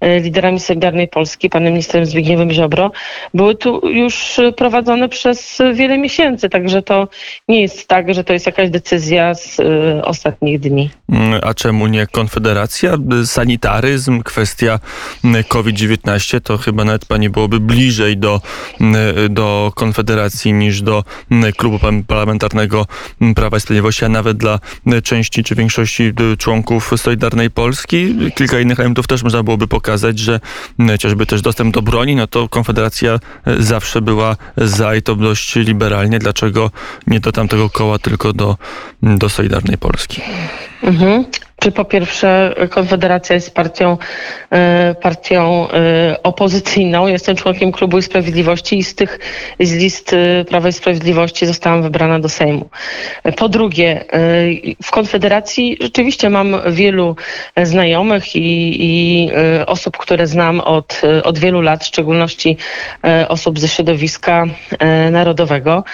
e, 0.00 0.20
liderami 0.20 0.60
Solidarnej 0.60 1.08
Polski, 1.08 1.50
panem 1.50 1.72
ministrem 1.72 2.06
Zbigniewem 2.06 2.50
Ziobro, 2.50 2.92
były 3.34 3.54
tu 3.54 3.88
już 3.88 4.40
prowadzone 4.56 5.08
przez 5.08 5.58
wiele 5.74 5.98
miesięcy, 5.98 6.48
także 6.48 6.82
to 6.82 7.08
nie 7.48 7.60
jest 7.60 7.88
tak, 7.88 8.14
że 8.14 8.24
to 8.24 8.32
jest 8.32 8.46
jakaś 8.46 8.70
decyzja 8.70 9.34
z 9.34 9.60
e, 9.60 10.04
ostatnich 10.04 10.60
dni. 10.60 10.90
Mm, 11.08 11.40
a 11.42 11.54
czemu 11.54 11.86
nie 11.86 12.06
Konfederacja? 12.06 12.96
Sanitaryzm, 13.24 14.22
kwestia 14.22 14.78
COVID-19, 15.48 16.40
to 16.40 16.58
chyba 16.58 16.84
nawet 16.84 17.04
pani 17.04 17.30
byłoby 17.30 17.60
bliżej 17.60 18.16
do, 18.16 18.40
do 19.30 19.72
Konfederacji 19.74 20.52
niż 20.52 20.82
do 20.82 21.04
klubu 21.56 21.78
parlamentarnego 22.06 22.86
Prawa 23.34 23.56
i 23.56 23.60
Sprawiedliwości, 23.60 24.04
a 24.04 24.08
nawet 24.08 24.36
dla 24.36 24.58
części 25.04 25.44
czy 25.44 25.54
większości 25.54 26.12
członków 26.38 26.45
Solidarnej 26.96 27.50
Polski. 27.50 28.16
Kilka 28.34 28.60
innych 28.60 28.80
elementów 28.80 29.06
też 29.06 29.22
można 29.22 29.42
byłoby 29.42 29.68
pokazać, 29.68 30.18
że 30.18 30.40
chociażby 30.88 31.26
też 31.26 31.42
dostęp 31.42 31.74
do 31.74 31.82
broni, 31.82 32.16
no 32.16 32.26
to 32.26 32.48
Konfederacja 32.48 33.18
e, 33.46 33.62
zawsze 33.62 34.02
była 34.02 34.36
za 34.56 34.94
i 34.94 35.02
to 35.02 35.14
dość 35.14 35.56
liberalnie. 35.56 36.18
Dlaczego 36.18 36.70
nie 37.06 37.20
do 37.20 37.32
tamtego 37.32 37.70
koła, 37.70 37.98
tylko 37.98 38.32
do, 38.32 38.56
do 39.02 39.28
Solidarnej 39.28 39.78
Polski? 39.78 40.22
Mhm. 40.82 41.24
Czy 41.60 41.72
po 41.72 41.84
pierwsze 41.84 42.54
Konfederacja 42.70 43.34
jest 43.34 43.54
partią, 43.54 43.98
e, 44.50 44.94
partią 45.02 45.68
e, 45.70 46.22
opozycyjną. 46.22 47.06
Jestem 47.06 47.36
członkiem 47.36 47.72
Klubu 47.72 47.98
i 47.98 48.02
Sprawiedliwości 48.02 48.78
i 48.78 48.84
z 48.84 48.94
tych 48.94 49.18
z 49.60 49.74
list 49.74 50.12
e, 50.12 50.44
Prawa 50.44 50.68
i 50.68 50.72
Sprawiedliwości 50.72 51.46
zostałam 51.46 51.82
wybrana 51.82 52.18
do 52.20 52.28
Sejmu. 52.28 52.68
Po 53.36 53.48
drugie, 53.48 54.04
w 54.82 54.90
Konfederacji 54.90 55.76
rzeczywiście 55.80 56.30
mam 56.30 56.56
wielu 56.70 57.16
znajomych 57.62 58.36
i, 58.36 58.76
i 58.80 59.30
osób, 59.66 59.96
które 59.96 60.26
znam 60.26 60.60
od, 60.60 61.02
od 61.24 61.38
wielu 61.38 61.60
lat, 61.60 61.84
w 61.84 61.86
szczególności 61.86 62.56
osób 63.28 63.58
ze 63.58 63.68
środowiska 63.68 64.44
narodowego. 65.10 65.84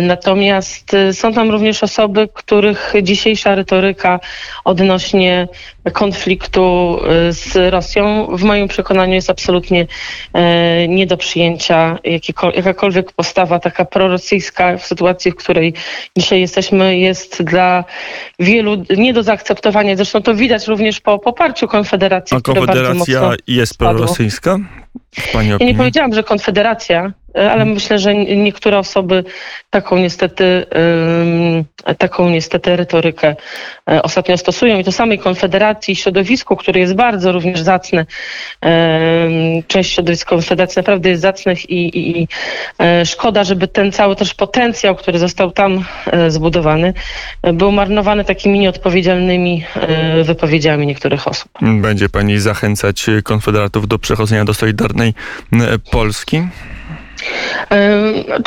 Natomiast 0.00 0.96
są 1.12 1.32
tam 1.32 1.50
również 1.50 1.82
osoby, 1.82 2.28
których 2.34 2.92
dzisiejsza 3.02 3.54
retoryka 3.54 4.20
odnosi 4.64 4.95
odnośnie 4.96 5.48
konfliktu 5.92 6.98
y, 7.28 7.32
z 7.32 7.72
Rosją 7.72 8.26
w 8.36 8.42
moim 8.42 8.68
przekonaniu 8.68 9.14
jest 9.14 9.30
absolutnie 9.30 9.86
e, 10.32 10.88
nie 10.88 11.06
do 11.06 11.16
przyjęcia. 11.16 11.98
Jakakolwiek 12.54 13.12
postawa 13.12 13.58
taka 13.58 13.84
prorosyjska 13.84 14.78
w 14.78 14.86
sytuacji, 14.86 15.30
w 15.30 15.36
której 15.36 15.74
dzisiaj 16.16 16.40
jesteśmy, 16.40 16.98
jest 16.98 17.42
dla 17.42 17.84
wielu 18.38 18.84
nie 18.96 19.12
do 19.12 19.22
zaakceptowania. 19.22 19.96
Zresztą 19.96 20.22
to 20.22 20.34
widać 20.34 20.66
również 20.66 21.00
po 21.00 21.18
poparciu 21.18 21.68
Konfederacji. 21.68 22.36
A 22.36 22.40
Konfederacja 22.40 23.32
jest 23.46 23.78
prorosyjska? 23.78 24.58
ja 25.34 25.66
nie 25.66 25.74
powiedziałam, 25.74 26.14
że 26.14 26.22
Konfederacja 26.22 27.12
ale 27.36 27.64
myślę, 27.64 27.98
że 27.98 28.14
niektóre 28.14 28.78
osoby 28.78 29.24
taką 29.70 29.96
niestety, 29.96 30.66
taką 31.98 32.30
niestety 32.30 32.76
retorykę 32.76 33.36
e, 33.90 34.02
ostatnio 34.02 34.38
stosują 34.38 34.78
i 34.78 34.84
to 34.84 34.92
samej 34.92 35.18
Konfederacji, 35.18 35.96
środowisku, 35.96 36.56
które 36.56 36.80
jest 36.80 36.94
bardzo 36.94 37.32
również 37.32 37.60
zacne, 37.60 38.06
część 39.68 39.92
środowiska 39.92 40.30
Konfederacji 40.30 40.80
naprawdę 40.80 41.08
jest 41.08 41.22
zacnych 41.22 41.70
i, 41.70 41.98
i, 41.98 42.22
i 42.22 42.28
e, 42.78 43.06
szkoda, 43.06 43.44
żeby 43.44 43.68
ten 43.68 43.92
cały 43.92 44.16
też 44.16 44.34
potencjał, 44.34 44.96
który 44.96 45.18
został 45.18 45.50
tam 45.50 45.84
e, 46.06 46.30
zbudowany, 46.30 46.94
był 47.42 47.72
marnowany 47.72 48.24
takimi 48.24 48.58
nieodpowiedzialnymi 48.58 49.64
wypowiedziami 50.24 50.86
niektórych 50.86 51.28
osób. 51.28 51.48
Będzie 51.62 52.08
pani 52.08 52.38
zachęcać 52.38 53.06
konfederatów 53.24 53.88
do 53.88 53.98
przechodzenia 53.98 54.44
do 54.44 54.54
Solidarnej 54.54 55.14
Polski? 55.90 56.42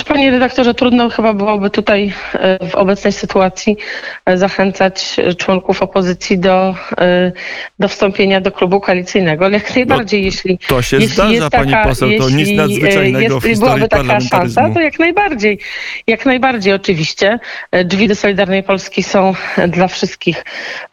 Panie 0.08 0.32
redaktorze, 0.32 0.74
trudno 0.74 1.10
chyba 1.10 1.34
byłoby 1.34 1.70
tutaj 1.70 2.14
e, 2.34 2.70
w 2.70 2.76
obecnej 2.76 3.14
sytuacji 3.14 3.78
e, 4.26 4.38
zachęcać 4.38 5.16
członków 5.38 5.82
opozycji 5.82 6.40
do, 6.40 6.76
e, 6.98 7.32
do 7.80 7.88
wstąpienia 7.88 8.42
do 8.42 8.52
klubu 8.52 8.80
koalicyjnego, 8.80 9.46
ale 9.46 9.54
jak 9.54 9.76
najbardziej, 9.76 10.22
no, 10.22 10.26
jeśli. 10.26 10.60
To 10.68 10.82
się 10.82 10.98
jeśli 10.98 11.14
zdarza, 11.14 11.32
jest 11.32 11.50
pani 11.50 11.72
taka, 11.72 11.90
poseł, 11.90 12.10
to 12.20 12.30
nic 12.30 12.58
nadzwyczajnego 12.58 13.20
jest, 13.20 13.46
w 13.46 13.50
historii 13.50 13.60
byłaby 13.60 13.88
taka 13.88 14.20
szansa, 14.22 14.70
to 14.74 14.82
jak 14.82 15.00
najbardziej, 15.00 15.60
jak 16.08 16.26
najbardziej 16.26 16.74
oczywiście. 16.74 17.40
Drzwi 17.86 18.08
do 18.08 18.16
Solidarnej 18.16 18.64
Polski 18.64 19.04
są 19.04 19.34
dla 19.68 19.88
wszystkich 19.88 20.46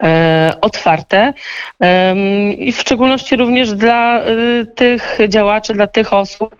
e, 0.03 0.53
otwarte 0.61 1.33
e, 1.81 2.15
i 2.53 2.71
w 2.71 2.79
szczególności 2.79 3.35
również 3.35 3.73
dla 3.73 4.19
e, 4.19 4.25
tych 4.75 5.17
działaczy, 5.27 5.73
dla 5.73 5.87
tych 5.87 6.13
osób, 6.13 6.55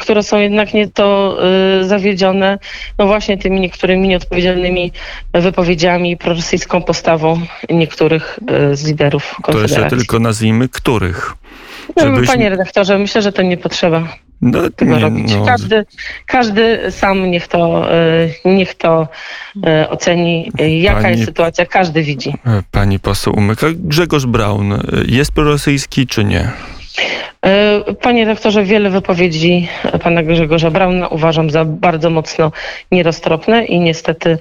które 0.00 0.22
są 0.22 0.38
jednak 0.38 0.57
jednak 0.58 0.74
nieco 0.74 1.36
y, 1.80 1.88
zawiedzione 1.88 2.58
no 2.98 3.06
właśnie 3.06 3.38
tymi 3.38 3.60
niektórymi 3.60 4.08
nieodpowiedzialnymi 4.08 4.92
wypowiedziami 5.34 6.16
prorosyjską 6.16 6.82
postawą 6.82 7.40
niektórych 7.70 8.38
y, 8.72 8.76
z 8.76 8.86
liderów 8.86 9.34
Konfederacji. 9.42 9.76
To 9.76 9.82
jeszcze 9.82 9.96
tylko 9.96 10.18
nazwijmy 10.18 10.68
których. 10.68 11.34
No. 11.96 12.04
Panie 12.26 12.50
redaktorze, 12.50 12.98
myślę, 12.98 13.22
że 13.22 13.32
to 13.32 13.42
nie 13.42 13.56
potrzeba. 13.56 14.08
No, 14.40 14.70
tego 14.70 14.96
nie, 14.96 15.02
robić. 15.02 15.34
No. 15.34 15.46
Każdy, 15.46 15.86
każdy 16.26 16.78
sam 16.90 17.30
niech 17.30 17.48
to, 17.48 17.88
y, 17.94 18.34
niech 18.44 18.74
to 18.74 19.08
oceni, 19.88 20.52
jaka 20.80 21.02
pani, 21.02 21.12
jest 21.12 21.24
sytuacja, 21.24 21.66
każdy 21.66 22.02
widzi. 22.02 22.34
Pani 22.70 22.98
poseł 22.98 23.36
Umyka, 23.36 23.66
Grzegorz 23.74 24.26
Braun 24.26 24.80
jest 25.06 25.32
prorosyjski 25.32 26.06
czy 26.06 26.24
nie? 26.24 26.50
E, 27.46 27.94
panie 27.94 28.24
rektorze, 28.24 28.64
wiele 28.64 28.90
wypowiedzi 28.90 29.68
pana 30.02 30.22
Grzegorza 30.22 30.70
Brauna 30.70 31.08
uważam 31.08 31.50
za 31.50 31.64
bardzo 31.64 32.10
mocno 32.10 32.52
nieroztropne 32.92 33.64
i 33.64 33.80
niestety 33.80 34.30
e, 34.30 34.38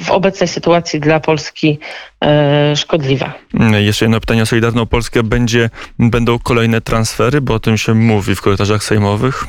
w 0.00 0.10
obecnej 0.10 0.48
sytuacji 0.48 1.00
dla 1.00 1.20
Polski 1.20 1.78
e, 2.24 2.76
szkodliwe. 2.76 3.32
Jeszcze 3.78 4.04
jedno 4.04 4.20
pytanie 4.20 4.42
o 4.42 4.46
Solidarną 4.46 4.86
Polskę. 4.86 5.22
Będzie, 5.22 5.70
będą 5.98 6.38
kolejne 6.38 6.80
transfery, 6.80 7.40
bo 7.40 7.54
o 7.54 7.58
tym 7.58 7.78
się 7.78 7.94
mówi 7.94 8.34
w 8.34 8.40
korytarzach 8.40 8.84
sejmowych? 8.84 9.46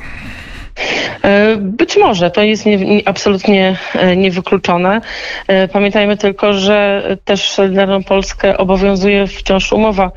E, 1.24 1.56
być 1.58 1.98
może, 1.98 2.32
to 2.32 2.42
jest 2.42 2.66
nie, 2.66 2.78
nie, 2.78 3.08
absolutnie 3.08 3.78
e, 3.94 4.16
niewykluczone. 4.16 5.02
E, 5.48 5.68
pamiętajmy 5.68 6.18
tylko, 6.18 6.54
że 6.54 7.04
też 7.26 7.50
Solidarną 7.52 8.04
Polskę 8.04 8.58
obowiązuje 8.58 9.28
wciąż 9.28 9.74
umowa, 9.74 10.12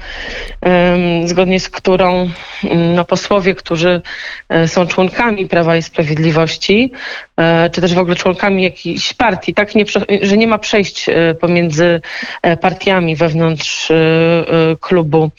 zgodnie 1.25 1.61
z 1.61 1.69
którą 1.69 2.31
mm, 2.65 2.95
no, 2.95 3.05
posłowie, 3.05 3.55
którzy 3.55 4.03
są 4.67 4.87
członkami 4.87 5.47
Prawa 5.47 5.77
i 5.77 5.83
Sprawiedliwości, 5.83 6.93
czy 7.73 7.81
też 7.81 7.95
w 7.95 7.99
ogóle 7.99 8.17
członkami 8.17 8.63
jakiejś 8.63 9.15
partii, 9.15 9.55
tak, 9.55 9.75
nie, 9.75 9.85
że 10.23 10.37
nie 10.37 10.47
ma 10.47 10.59
przejść 10.59 11.07
pomiędzy 11.41 12.01
partiami 12.61 13.17
wewnątrz 13.17 13.93
klubu 14.81 15.31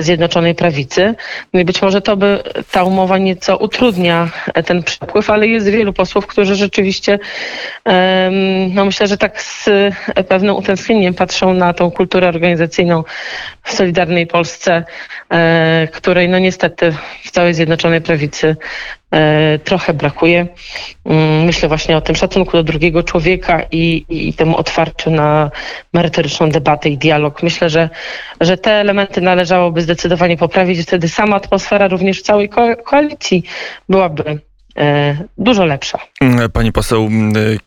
Zjednoczonej 0.00 0.54
Prawicy. 0.54 1.14
No 1.52 1.60
i 1.60 1.64
być 1.64 1.82
może 1.82 2.00
to 2.00 2.16
by 2.16 2.42
ta 2.70 2.84
umowa 2.84 3.18
nieco 3.18 3.56
utrudnia 3.56 4.30
ten 4.66 4.82
przepływ, 4.98 5.30
ale 5.30 5.46
jest 5.46 5.68
wielu 5.68 5.92
posłów, 5.92 6.26
którzy 6.26 6.54
rzeczywiście, 6.54 7.18
no 8.70 8.84
myślę, 8.84 9.06
że 9.06 9.16
tak 9.16 9.42
z 9.42 9.68
pewnym 10.28 10.56
utęsknieniem 10.56 11.14
patrzą 11.14 11.54
na 11.54 11.72
tą 11.72 11.90
kulturę 11.90 12.28
organizacyjną 12.28 13.04
w 13.62 13.72
Solidarnej 13.72 14.26
Polsce, 14.26 14.84
e, 15.30 15.88
której 15.92 16.28
no 16.28 16.38
niestety 16.38 16.94
w 17.24 17.30
całej 17.30 17.54
Zjednoczonej 17.54 18.00
Prawicy 18.00 18.56
e, 19.10 19.58
trochę 19.58 19.94
brakuje. 19.94 20.46
Mm, 21.06 21.44
myślę 21.44 21.68
właśnie 21.68 21.96
o 21.96 22.00
tym 22.00 22.16
szacunku 22.16 22.52
do 22.52 22.62
drugiego 22.62 23.02
człowieka 23.02 23.62
i, 23.70 24.04
i 24.08 24.34
temu 24.34 24.56
otwarciu 24.56 25.10
na 25.10 25.50
merytoryczną 25.92 26.48
debatę 26.48 26.88
i 26.88 26.98
dialog. 26.98 27.42
Myślę, 27.42 27.70
że, 27.70 27.88
że 28.40 28.56
te 28.56 28.72
elementy 28.72 29.20
należałoby 29.20 29.82
zdecydowanie 29.82 30.36
poprawić. 30.36 30.82
Wtedy 30.82 31.08
sama 31.08 31.36
atmosfera 31.36 31.88
również 31.88 32.20
w 32.20 32.22
całej 32.22 32.48
ko 32.48 32.76
koalicji 32.76 33.42
byłaby 33.88 34.24
E, 34.24 34.47
dużo 35.38 35.64
lepsza. 35.64 35.98
Pani 36.52 36.72
poseł, 36.72 37.10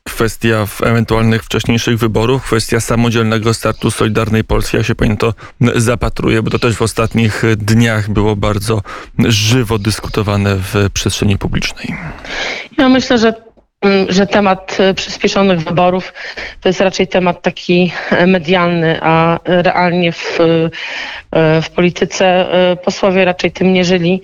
kwestia 0.04 0.68
ewentualnych 0.84 1.44
wcześniejszych 1.44 1.98
wyborów, 1.98 2.44
kwestia 2.44 2.80
samodzielnego 2.80 3.54
startu 3.54 3.92
Solidarnej 3.92 4.44
Polski, 4.44 4.78
jak 4.78 4.86
się 4.86 4.96
pani 4.96 5.18
to 5.18 5.34
zapatruje, 5.76 6.42
bo 6.42 6.52
to 6.52 6.60
też 6.60 6.76
w 6.76 6.82
ostatnich 6.82 7.44
dniach 7.58 8.10
było 8.10 8.36
bardzo 8.36 8.82
żywo 9.20 9.80
dyskutowane 9.80 10.56
w 10.56 10.90
przestrzeni 10.94 11.38
publicznej. 11.38 11.96
Ja 12.78 12.90
myślę, 12.90 13.18
że 13.18 13.34
Mm, 13.34 13.51
że 14.10 14.28
temat 14.28 14.78
e, 14.80 14.94
przyspieszonych 14.94 15.60
wyborów 15.60 16.14
to 16.62 16.70
jest 16.70 16.82
raczej 16.82 17.08
temat 17.08 17.42
taki 17.42 17.92
e, 18.12 18.28
medialny, 18.28 19.00
a 19.02 19.40
realnie 19.46 20.12
w, 20.12 20.40
e, 21.32 21.62
w 21.62 21.70
polityce 21.70 22.46
posłowie 22.84 23.26
raczej 23.26 23.52
tym 23.52 23.74
nie 23.74 23.86
żyli, 23.86 24.22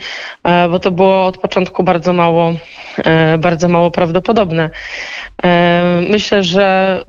bo 0.70 0.80
to 0.80 0.92
było 0.92 1.26
od 1.26 1.38
początku 1.38 1.84
bardzo 1.84 2.14
mało, 2.14 2.54
bardzo 3.40 3.68
mało 3.68 3.92
prawdopodobne. 3.92 4.70
Myślę, 6.10 6.44
że 6.44 7.00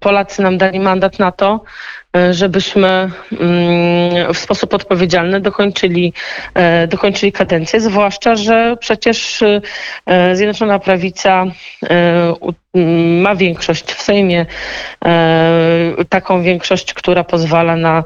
Polacy 0.00 0.42
nam 0.42 0.58
dali 0.58 0.80
mandat 0.80 1.18
na 1.18 1.32
to, 1.32 1.60
żebyśmy 2.30 2.88
mm, 2.88 4.34
w 4.34 4.38
sposób 4.38 4.74
odpowiedzialny 4.74 5.40
dokończyli, 5.40 6.12
e, 6.54 6.86
dokończyli 6.86 7.32
kadencję, 7.32 7.80
zwłaszcza, 7.80 8.36
że 8.36 8.76
przecież 8.80 9.42
e, 10.06 10.36
Zjednoczona 10.36 10.78
Prawica 10.78 11.44
ma 13.22 13.36
większość 13.36 13.92
w 13.92 14.02
Sejmie, 14.02 14.46
taką 16.08 16.42
większość, 16.42 16.94
która 16.94 17.24
pozwala 17.24 17.76
na 17.76 18.04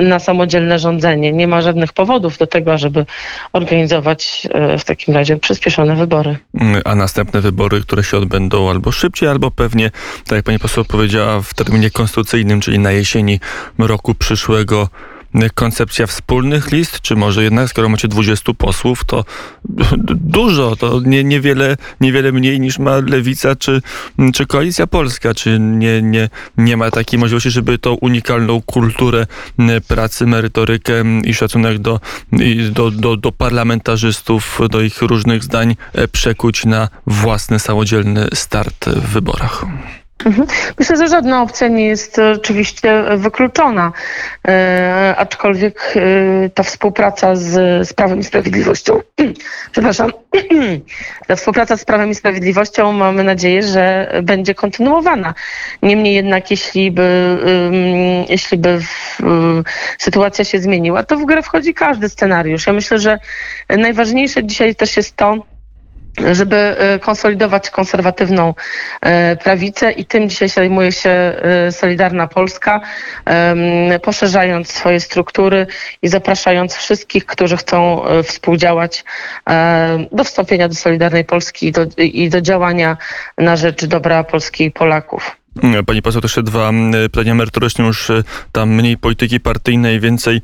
na 0.00 0.18
samodzielne 0.18 0.78
rządzenie. 0.78 1.32
Nie 1.32 1.48
ma 1.48 1.62
żadnych 1.62 1.92
powodów 1.92 2.38
do 2.38 2.46
tego, 2.46 2.78
żeby 2.78 3.06
organizować 3.52 4.48
w 4.78 4.84
takim 4.84 5.14
razie 5.14 5.36
przyspieszone 5.36 5.96
wybory. 5.96 6.36
A 6.84 6.94
następne 6.94 7.40
wybory, 7.40 7.80
które 7.80 8.04
się 8.04 8.16
odbędą 8.16 8.70
albo 8.70 8.92
szybciej, 8.92 9.28
albo 9.28 9.50
pewnie, 9.50 9.90
tak 10.26 10.36
jak 10.36 10.44
pani 10.44 10.58
poseł 10.58 10.84
powiedziała, 10.84 11.40
w 11.40 11.54
terminie 11.54 11.90
konstytucyjnym, 11.90 12.60
czyli 12.60 12.78
na 12.78 12.90
jesieni 12.90 13.40
roku 13.78 14.14
przyszłego 14.14 14.88
koncepcja 15.54 16.06
wspólnych 16.06 16.72
list, 16.72 17.00
czy 17.00 17.16
może 17.16 17.44
jednak, 17.44 17.68
skoro 17.68 17.88
macie 17.88 18.08
20 18.08 18.54
posłów, 18.54 19.04
to 19.04 19.24
dużo, 20.38 20.76
to 20.76 21.00
nie, 21.00 21.24
niewiele, 21.24 21.76
niewiele 22.00 22.32
mniej 22.32 22.60
niż 22.60 22.78
ma 22.78 22.96
Lewica 22.96 23.56
czy, 23.56 23.82
czy 24.34 24.46
Koalicja 24.46 24.86
Polska, 24.86 25.34
czy 25.34 25.58
nie, 25.60 26.02
nie, 26.02 26.28
nie 26.58 26.76
ma 26.76 26.90
takiej 26.90 27.18
możliwości, 27.18 27.50
żeby 27.50 27.78
tą 27.78 27.94
unikalną 27.94 28.62
kulturę 28.62 29.26
pracy, 29.88 30.26
merytorykę 30.26 31.04
i 31.24 31.34
szacunek 31.34 31.78
do, 31.78 32.00
do, 32.70 32.90
do, 32.90 33.16
do 33.16 33.32
parlamentarzystów, 33.32 34.60
do 34.70 34.80
ich 34.80 35.02
różnych 35.02 35.44
zdań 35.44 35.76
e, 35.92 36.08
przekuć 36.08 36.64
na 36.64 36.88
własny, 37.06 37.58
samodzielny 37.58 38.28
start 38.34 38.84
w 38.88 39.08
wyborach. 39.08 39.64
Mhm. 40.24 40.46
Myślę, 40.78 40.96
że 40.96 41.08
żadna 41.08 41.42
opcja 41.42 41.68
nie 41.68 41.86
jest 41.86 42.18
oczywiście 42.18 43.04
wykluczona, 43.16 43.92
e, 44.48 45.14
aczkolwiek 45.18 45.94
e, 45.96 46.50
ta 46.50 46.62
współpraca 46.62 47.36
z, 47.36 47.88
z 47.88 47.92
Prawem 47.92 48.20
i 48.20 48.24
Sprawiedliwością, 48.24 49.00
przepraszam, 49.72 50.12
ta 51.26 51.36
współpraca 51.36 51.76
z 51.76 51.84
Prawem 51.84 52.10
i 52.10 52.14
Sprawiedliwością 52.14 52.92
mamy 52.92 53.24
nadzieję, 53.24 53.62
że 53.62 54.12
będzie 54.22 54.54
kontynuowana. 54.54 55.34
Niemniej 55.82 56.14
jednak, 56.14 56.50
jeśli 56.50 56.90
by, 56.90 57.38
jeśli 58.28 58.58
by 58.58 58.80
w, 58.80 59.18
sytuacja 59.98 60.44
się 60.44 60.58
zmieniła, 60.58 61.02
to 61.02 61.16
w 61.16 61.24
grę 61.24 61.42
wchodzi 61.42 61.74
każdy 61.74 62.08
scenariusz. 62.08 62.66
Ja 62.66 62.72
myślę, 62.72 62.98
że 62.98 63.18
najważniejsze 63.68 64.44
dzisiaj 64.44 64.74
też 64.74 64.96
jest 64.96 65.16
to, 65.16 65.53
żeby 66.32 66.56
e, 66.56 66.98
konsolidować 66.98 67.70
konserwatywną 67.70 68.54
e, 69.00 69.36
prawicę 69.36 69.92
i 69.92 70.04
tym 70.04 70.28
dzisiaj 70.28 70.48
zajmuje 70.48 70.92
się 70.92 71.10
e, 71.10 71.72
Solidarna 71.72 72.26
Polska, 72.26 72.80
poszerzając 74.02 74.72
swoje 74.72 75.00
struktury 75.00 75.66
i 76.02 76.08
zapraszając 76.08 76.74
wszystkich, 76.74 77.26
którzy 77.26 77.56
chcą 77.56 78.02
współdziałać 78.24 79.04
do 80.12 80.24
wstąpienia 80.24 80.68
do 80.68 80.74
Solidarnej 80.74 81.24
Polski 81.24 81.66
i 81.66 81.72
do, 81.72 81.86
i 81.98 82.28
do 82.30 82.40
działania 82.40 82.96
na 83.38 83.56
rzecz 83.56 83.84
dobra 83.84 84.24
Polski 84.24 84.64
i 84.64 84.70
Polaków. 84.70 85.43
Pani 85.86 86.02
poseł, 86.02 86.20
też 86.20 86.36
dwa 86.42 86.72
pytania 87.12 87.34
merytoryczne, 87.34 87.86
już 87.86 88.10
e, 88.10 88.22
tam 88.52 88.70
mniej 88.70 88.98
polityki 88.98 89.40
partyjnej, 89.40 90.00
więcej 90.00 90.40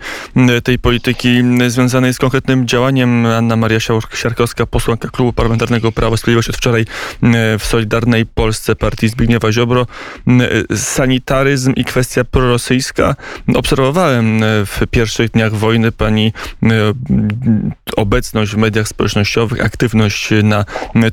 tej 0.65 0.79
polityki 0.79 1.43
związanej 1.69 2.15
z 2.15 2.19
konkretnym 2.19 2.67
działaniem. 2.67 3.27
Anna 3.27 3.57
Maria 3.57 3.79
Siarkowska, 4.15 4.67
posłanka 4.67 5.09
Klubu 5.09 5.33
Parlamentarnego 5.33 5.93
Prawo 5.93 6.15
i 6.15 6.19
Sprawiedliwość 6.19 6.49
od 6.49 6.57
wczoraj 6.57 6.85
w 7.59 7.65
Solidarnej 7.65 8.27
Polsce 8.27 8.77
partii 8.77 9.09
Zbigniewa 9.09 9.53
Ziobro. 9.53 9.87
Sanitaryzm 10.75 11.73
i 11.73 11.85
kwestia 11.85 12.25
prorosyjska. 12.25 13.15
Obserwowałem 13.55 14.41
w 14.67 14.81
pierwszych 14.91 15.31
dniach 15.31 15.55
wojny 15.55 15.93
pani 15.93 16.33
obecność 17.97 18.53
w 18.53 18.57
mediach 18.57 18.89
społecznościowych, 18.89 19.65
aktywność 19.65 20.31
na 20.43 20.65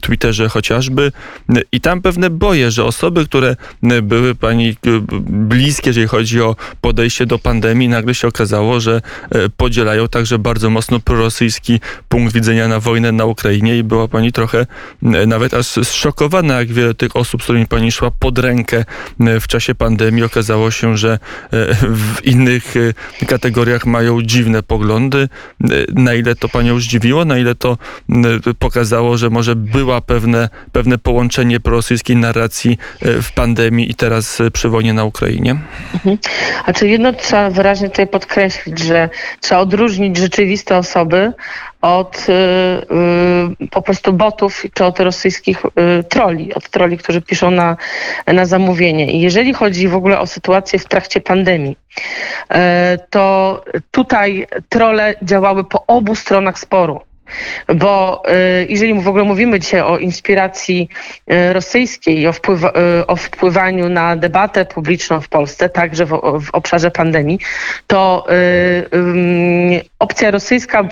Twitterze 0.01 0.49
chociażby 0.49 1.11
i 1.71 1.81
tam 1.81 2.01
pewne 2.01 2.29
boje, 2.29 2.71
że 2.71 2.85
osoby, 2.85 3.25
które 3.25 3.55
były 4.01 4.35
pani 4.35 4.69
e, 4.69 4.73
bliskie, 5.29 5.89
jeżeli 5.89 6.07
chodzi 6.07 6.41
o 6.41 6.55
podejście 6.81 7.25
do 7.25 7.39
pandemii. 7.39 7.89
Nagle 7.89 8.15
się 8.15 8.27
okazało, 8.27 8.79
że 8.79 9.01
e, 9.31 9.49
podzielają 9.49 10.07
także 10.07 10.39
bardzo 10.39 10.69
mocno 10.69 10.99
prorosyjski 10.99 11.79
punkt 12.09 12.33
widzenia 12.33 12.67
na 12.67 12.79
wojnę 12.79 13.11
na 13.11 13.25
Ukrainie 13.25 13.77
i 13.77 13.83
była 13.83 14.07
pani 14.07 14.31
trochę 14.31 14.65
nawet 15.27 15.53
aż 15.53 15.65
zszokowana, 15.65 16.53
jak 16.59 16.67
wiele 16.67 16.93
tych 16.93 17.15
osób, 17.15 17.41
z 17.41 17.43
którymi 17.43 17.67
pani 17.67 17.91
szła 17.91 18.11
pod 18.11 18.39
rękę 18.39 18.85
w 19.19 19.47
czasie 19.47 19.75
pandemii. 19.75 20.23
Okazało 20.23 20.71
się, 20.71 20.97
że 20.97 21.13
e, 21.13 21.19
w 21.75 22.25
innych 22.25 22.73
kategoriach 23.27 23.85
mają 23.85 24.21
dziwne 24.21 24.63
poglądy. 24.63 25.29
Na 25.93 26.13
ile 26.13 26.35
to 26.35 26.49
panią 26.49 26.79
zdziwiło, 26.79 27.25
na 27.25 27.37
ile 27.37 27.55
to 27.55 27.77
pokazało, 28.59 29.17
że 29.17 29.29
może 29.29 29.55
była 29.55 30.01
pewne, 30.01 30.49
pewne 30.71 30.97
połączenie 30.97 31.59
prorosyjskiej 31.59 32.15
narracji 32.15 32.77
w 33.01 33.31
pandemii 33.31 33.76
i 33.83 33.95
teraz 33.95 34.39
y, 34.39 34.51
przy 34.51 34.69
wojnie 34.69 34.93
na 34.93 35.03
Ukrainie? 35.03 35.55
Mhm. 35.93 36.17
A 36.65 36.73
czy 36.73 36.87
jedno 36.87 37.13
trzeba 37.13 37.49
wyraźnie 37.49 37.89
tutaj 37.89 38.07
podkreślić, 38.07 38.79
że 38.79 39.09
trzeba 39.41 39.61
odróżnić 39.61 40.17
rzeczywiste 40.17 40.77
osoby 40.77 41.33
od 41.81 42.25
y, 42.29 42.33
y, 43.63 43.67
po 43.67 43.81
prostu 43.81 44.13
botów 44.13 44.65
czy 44.73 44.85
od 44.85 44.99
rosyjskich 44.99 45.65
y, 45.65 46.03
troli, 46.03 46.53
od 46.53 46.69
troli, 46.69 46.97
którzy 46.97 47.21
piszą 47.21 47.51
na, 47.51 47.77
na 48.27 48.45
zamówienie. 48.45 49.11
I 49.11 49.21
jeżeli 49.21 49.53
chodzi 49.53 49.87
w 49.87 49.95
ogóle 49.95 50.19
o 50.19 50.27
sytuację 50.27 50.79
w 50.79 50.85
trakcie 50.85 51.21
pandemii, 51.21 51.77
to 53.09 53.63
tutaj 53.91 54.47
trole 54.69 55.15
działały 55.21 55.63
po 55.63 55.85
obu 55.85 56.15
stronach 56.15 56.59
sporu. 56.59 57.06
Bo 57.75 58.23
y, 58.61 58.65
jeżeli 58.69 59.01
w 59.01 59.07
ogóle 59.07 59.23
mówimy 59.23 59.59
dzisiaj 59.59 59.81
o 59.81 59.97
inspiracji 59.97 60.89
y, 61.31 61.53
rosyjskiej 61.53 62.19
i 62.19 62.27
o, 62.27 62.33
wpływ, 62.33 62.63
y, 62.63 63.07
o 63.07 63.15
wpływaniu 63.15 63.89
na 63.89 64.15
debatę 64.15 64.65
publiczną 64.65 65.21
w 65.21 65.29
Polsce, 65.29 65.69
także 65.69 66.05
w, 66.05 66.09
w 66.41 66.49
obszarze 66.53 66.91
pandemii, 66.91 67.39
to 67.87 68.27
opcja 69.99 70.31
rosyjska, 70.31 70.83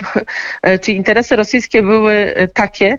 czy 0.82 0.92
interesy 0.92 1.36
rosyjskie 1.36 1.82
były 1.82 2.34
takie, 2.54 2.98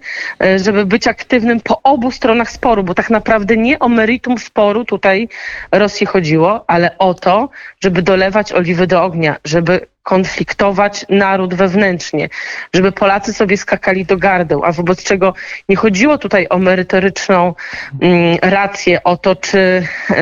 żeby 0.58 0.86
być 0.86 1.08
aktywnym 1.08 1.60
po 1.62 1.82
obu 1.84 2.12
stronach 2.12 2.52
sporu, 2.52 2.84
bo 2.84 2.94
tak 2.94 3.10
naprawdę 3.10 3.58
nie 3.58 3.80
o 3.80 3.90
meritum 3.90 4.38
sporu 4.38 4.86
tutaj 4.86 5.30
Rosji 5.72 6.08
chodziło, 6.08 6.66
ale 6.68 6.98
o 6.98 7.14
to, 7.14 7.50
żeby 7.80 8.02
dolewać 8.02 8.54
oliwy 8.54 8.88
do 8.88 9.04
ognia, 9.04 9.36
żeby 9.46 9.88
konfliktować 10.08 11.06
naród 11.10 11.54
wewnętrznie, 11.54 12.30
żeby 12.74 12.92
Polacy 12.92 13.34
sobie 13.34 13.58
skakali 13.58 14.06
do 14.06 14.18
gardeł, 14.18 14.64
a 14.64 14.72
wobec 14.72 15.04
czego 15.04 15.34
nie 15.70 15.76
chodziło 15.76 16.18
tutaj 16.18 16.48
o 16.50 16.58
merytoryczną 16.58 17.54
mm, 18.02 18.38
rację, 18.42 19.04
o 19.04 19.18
to, 19.18 19.36
czy 19.36 19.84
y, 20.12 20.16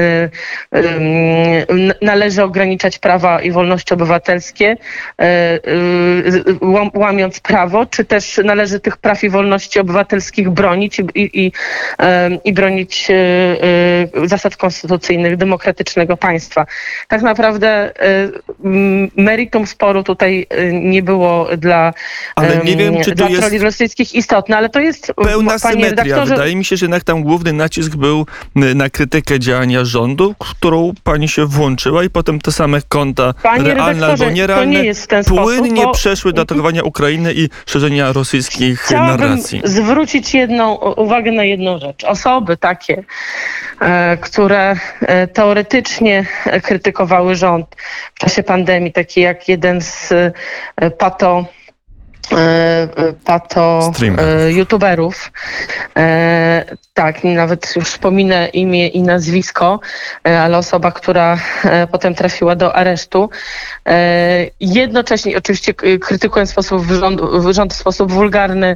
y, 0.76 1.96
należy 2.02 2.44
ograniczać 2.44 3.00
prawa 3.00 3.42
i 3.42 3.52
wolności 3.52 3.94
obywatelskie, 3.94 4.78
y, 5.22 5.60
łamiąc 6.94 7.40
prawo, 7.40 7.86
czy 7.86 8.06
też 8.06 8.42
należy 8.44 8.80
tych 8.80 8.98
praw 8.98 9.24
i 9.24 9.30
wolności 9.30 9.80
obywatelskich 9.80 10.50
bronić 10.50 11.00
i, 11.00 11.06
i, 11.16 11.52
i, 12.44 12.54
bronić 12.54 13.08
zasad 14.26 14.58
konstytucyjnych, 14.58 15.38
demokratycznego 15.38 16.18
państwa. 16.18 16.66
Tak 17.08 17.22
naprawdę 17.22 17.92
meritum 19.16 19.68
sporu 19.76 20.04
tutaj 20.04 20.48
y, 20.54 20.72
nie 20.74 21.04
było 21.04 21.48
dla, 21.58 21.94
ale 22.36 22.58
nie 22.58 22.76
wiem, 22.78 23.04
czy 23.04 23.16
dla 23.16 23.30
jest 23.30 23.64
rosyjskich 23.64 24.16
istotne, 24.16 24.58
ale 24.58 24.70
to 24.70 24.80
jest 24.80 25.14
pełna 25.24 25.60
symetria. 25.60 26.26
Wydaje 26.26 26.56
mi 26.56 26.66
się, 26.66 26.78
że 26.78 26.86
jednak 26.86 27.04
tam 27.04 27.24
główny 27.24 27.54
nacisk 27.54 27.96
był 27.96 28.26
y, 28.58 28.76
na 28.76 28.90
krytykę 28.90 29.40
działania 29.40 29.86
rządu, 29.86 30.36
którą 30.40 30.94
pani 31.04 31.28
się 31.28 31.46
włączyła 31.46 32.04
i 32.04 32.10
potem 32.10 32.40
te 32.40 32.52
same 32.52 32.82
konta 32.90 33.34
Panie 33.44 33.74
realne 33.74 34.06
albo 34.06 34.30
nierealne 34.30 34.84
nie 34.84 34.94
płynnie 35.24 35.24
sposób, 35.24 35.86
bo... 35.86 35.94
przeszły 35.94 36.34
do 36.34 36.42
atakowania 36.42 36.84
Ukrainy 36.84 37.34
i 37.34 37.50
szerzenia 37.66 38.14
rosyjskich 38.14 38.82
Chciałabym 38.82 39.30
narracji. 39.30 39.62
zwrócić 39.64 40.34
jedną 40.34 40.76
uwagę 40.76 41.32
na 41.32 41.44
jedną 41.44 41.80
rzecz. 41.80 42.04
Osoby 42.04 42.58
takie, 42.58 43.04
e, 43.80 44.18
które 44.18 44.76
e, 45.02 45.28
teoretycznie 45.28 46.26
krytykowały 46.64 47.36
rząd 47.36 47.76
w 48.16 48.20
czasie 48.20 48.44
pandemii, 48.44 48.92
takie 48.92 49.22
jak 49.22 49.50
jeden 49.50 49.65
z 49.82 50.12
e, 50.76 50.92
pato 50.92 51.46
E, 52.32 52.88
e, 54.18 54.52
youtuberów. 54.52 55.32
E, 55.98 56.66
tak, 56.94 57.24
nawet 57.24 57.76
już 57.76 57.86
wspominę 57.86 58.48
imię 58.48 58.88
i 58.88 59.02
nazwisko, 59.02 59.80
ale 60.24 60.58
osoba, 60.58 60.92
która 60.92 61.38
potem 61.92 62.16
trafiła 62.16 62.56
do 62.56 62.76
aresztu. 62.76 63.30
Jednocześnie 64.60 65.38
oczywiście 65.38 65.74
krytykując 66.02 66.50
sposób 66.50 66.86
rząd, 66.86 67.22
rząd 67.52 67.74
w 67.74 67.78
sposób 67.78 68.12
wulgarny, 68.12 68.76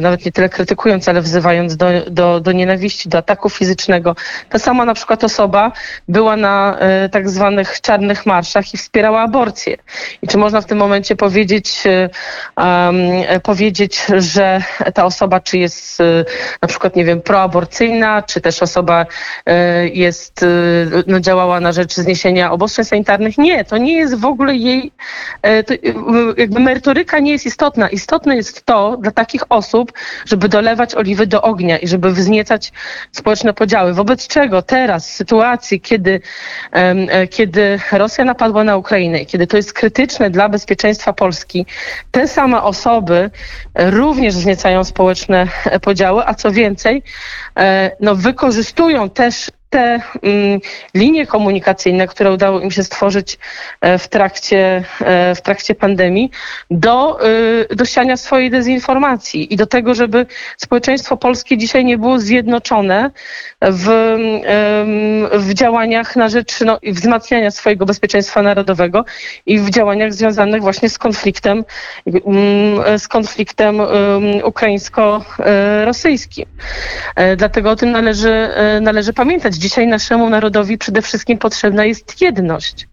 nawet 0.00 0.24
nie 0.24 0.32
tyle 0.32 0.48
krytykując, 0.48 1.08
ale 1.08 1.22
wzywając 1.22 1.76
do, 1.76 1.86
do, 2.10 2.40
do 2.40 2.52
nienawiści, 2.52 3.08
do 3.08 3.18
ataku 3.18 3.50
fizycznego. 3.50 4.16
Ta 4.48 4.58
sama 4.58 4.84
na 4.84 4.94
przykład 4.94 5.24
osoba 5.24 5.72
była 6.08 6.36
na 6.36 6.78
tak 7.12 7.30
zwanych 7.30 7.80
czarnych 7.80 8.26
marszach 8.26 8.74
i 8.74 8.76
wspierała 8.76 9.20
aborcję. 9.20 9.76
I 10.22 10.28
czy 10.28 10.38
można 10.38 10.60
w 10.60 10.66
tym 10.66 10.78
momencie 10.78 11.16
powiedzieć, 11.16 11.81
um, 12.56 12.96
powiedzieć, 13.42 14.06
że 14.18 14.62
ta 14.94 15.04
osoba, 15.04 15.40
czy 15.40 15.58
jest 15.58 16.00
e, 16.00 16.04
na 16.62 16.68
przykład, 16.68 16.96
nie 16.96 17.04
wiem, 17.04 17.22
proaborcyjna, 17.22 18.22
czy 18.22 18.40
też 18.40 18.62
osoba 18.62 19.06
e, 19.46 19.88
jest, 19.88 20.44
no, 21.06 21.20
działała 21.20 21.60
na 21.60 21.72
rzecz 21.72 21.94
zniesienia 21.94 22.52
obostrzeń 22.52 22.84
sanitarnych. 22.84 23.38
Nie, 23.38 23.64
to 23.64 23.78
nie 23.78 23.92
jest 23.92 24.18
w 24.18 24.24
ogóle 24.24 24.56
jej, 24.56 24.92
to 25.66 25.74
jakby 26.36 26.60
merytoryka 26.60 27.18
nie 27.18 27.32
jest 27.32 27.46
istotna. 27.46 27.88
Istotne 27.88 28.36
jest 28.36 28.66
to 28.66 28.96
dla 29.00 29.10
takich 29.10 29.42
osób, 29.48 29.92
żeby 30.26 30.48
dolewać 30.48 30.94
oliwy 30.94 31.26
do 31.26 31.42
ognia 31.42 31.78
i 31.78 31.88
żeby 31.88 32.12
wzniecać 32.12 32.72
społeczne 33.12 33.54
podziały. 33.54 33.94
Wobec 33.94 34.28
czego 34.28 34.62
teraz, 34.62 35.08
w 35.08 35.12
sytuacji, 35.12 35.80
kiedy, 35.80 36.20
kiedy 37.30 37.80
Rosja 37.92 38.24
napadła 38.24 38.64
na 38.64 38.76
Ukrainę, 38.76 39.24
kiedy 39.24 39.46
to 39.46 39.56
jest 39.56 39.72
krytyczne 39.72 40.30
dla 40.30 40.48
bezpieczeństwa 40.48 41.12
Polski, 41.12 41.66
te 42.10 42.28
same 42.28 42.62
osoby 42.62 43.30
również 43.74 44.34
wzniecają 44.34 44.84
społeczne 44.84 45.46
podziały, 45.82 46.26
a 46.26 46.34
co 46.34 46.50
więcej, 46.50 47.02
e, 47.56 47.90
no, 48.00 48.14
wykorzystują 48.14 49.10
też 49.10 49.50
te 49.72 50.00
mm, 50.22 50.60
linie 50.94 51.26
komunikacyjne, 51.26 52.06
które 52.06 52.32
udało 52.32 52.60
im 52.60 52.70
się 52.70 52.84
stworzyć 52.84 53.38
e, 53.80 53.98
w 53.98 54.08
trakcie, 54.08 54.84
e, 55.00 55.34
w 55.34 55.42
trakcie 55.42 55.74
pandemii, 55.74 56.30
do, 56.70 57.18
y, 57.70 57.76
do 57.76 57.84
siania 57.84 58.16
swojej 58.16 58.50
dezinformacji 58.50 59.54
i 59.54 59.56
do 59.56 59.66
tego, 59.66 59.94
żeby 59.94 60.26
społeczeństwo 60.56 61.16
polskie 61.16 61.58
dzisiaj 61.58 61.84
nie 61.84 61.98
było 61.98 62.18
zjednoczone 62.18 63.10
w, 63.62 64.16
w 65.32 65.54
działaniach 65.54 66.16
na 66.16 66.28
rzecz 66.28 66.60
no, 66.60 66.78
wzmacniania 66.82 67.50
swojego 67.50 67.86
bezpieczeństwa 67.86 68.42
narodowego 68.42 69.04
i 69.46 69.58
w 69.58 69.70
działaniach 69.70 70.12
związanych 70.12 70.62
właśnie 70.62 70.88
z 70.88 70.98
konfliktem, 70.98 71.64
mm, 72.06 72.98
z 72.98 73.08
konfliktem 73.08 73.80
ukraińsko-rosyjskim. 74.44 76.46
E, 77.16 77.36
dlatego 77.36 77.70
o 77.70 77.76
tym 77.76 77.90
należy, 77.90 78.48
należy 78.80 79.12
pamiętać 79.12 79.61
dzisiaj 79.62 79.86
naszemu 79.86 80.30
narodowi 80.30 80.78
przede 80.78 81.02
wszystkim 81.02 81.38
potrzebna 81.38 81.84
jest 81.84 82.20
jedność. 82.20 82.88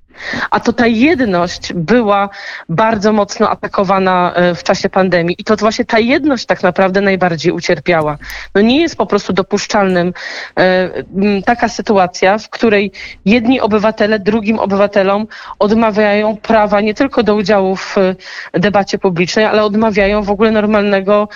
A 0.52 0.60
to 0.60 0.74
ta 0.74 0.88
jedność 0.88 1.74
była 1.74 2.30
bardzo 2.70 3.14
mocno 3.14 3.50
atakowana 3.50 4.34
e, 4.36 4.56
w 4.56 4.64
czasie 4.64 4.90
pandemii 4.90 5.36
i 5.40 5.44
to 5.44 5.56
właśnie 5.56 5.86
ta 5.86 6.00
jedność 6.00 6.46
tak 6.46 6.64
naprawdę 6.64 7.02
najbardziej 7.02 7.52
ucierpiała. 7.52 8.18
No 8.56 8.62
nie 8.62 8.82
jest 8.82 8.96
po 8.96 9.06
prostu 9.06 9.34
dopuszczalnym 9.34 10.14
e, 10.60 11.44
taka 11.46 11.70
sytuacja, 11.70 12.38
w 12.38 12.50
której 12.50 12.92
jedni 13.26 13.62
obywatele 13.62 14.20
drugim 14.20 14.60
obywatelom 14.60 15.28
odmawiają 15.60 16.38
prawa 16.38 16.82
nie 16.82 16.94
tylko 16.94 17.24
do 17.24 17.36
udziału 17.36 17.76
w 17.76 17.98
e, 17.98 18.16
debacie 18.54 18.98
publicznej, 18.98 19.46
ale 19.46 19.64
odmawiają 19.64 20.24
w 20.24 20.30
ogóle 20.30 20.52
normalnego 20.52 21.28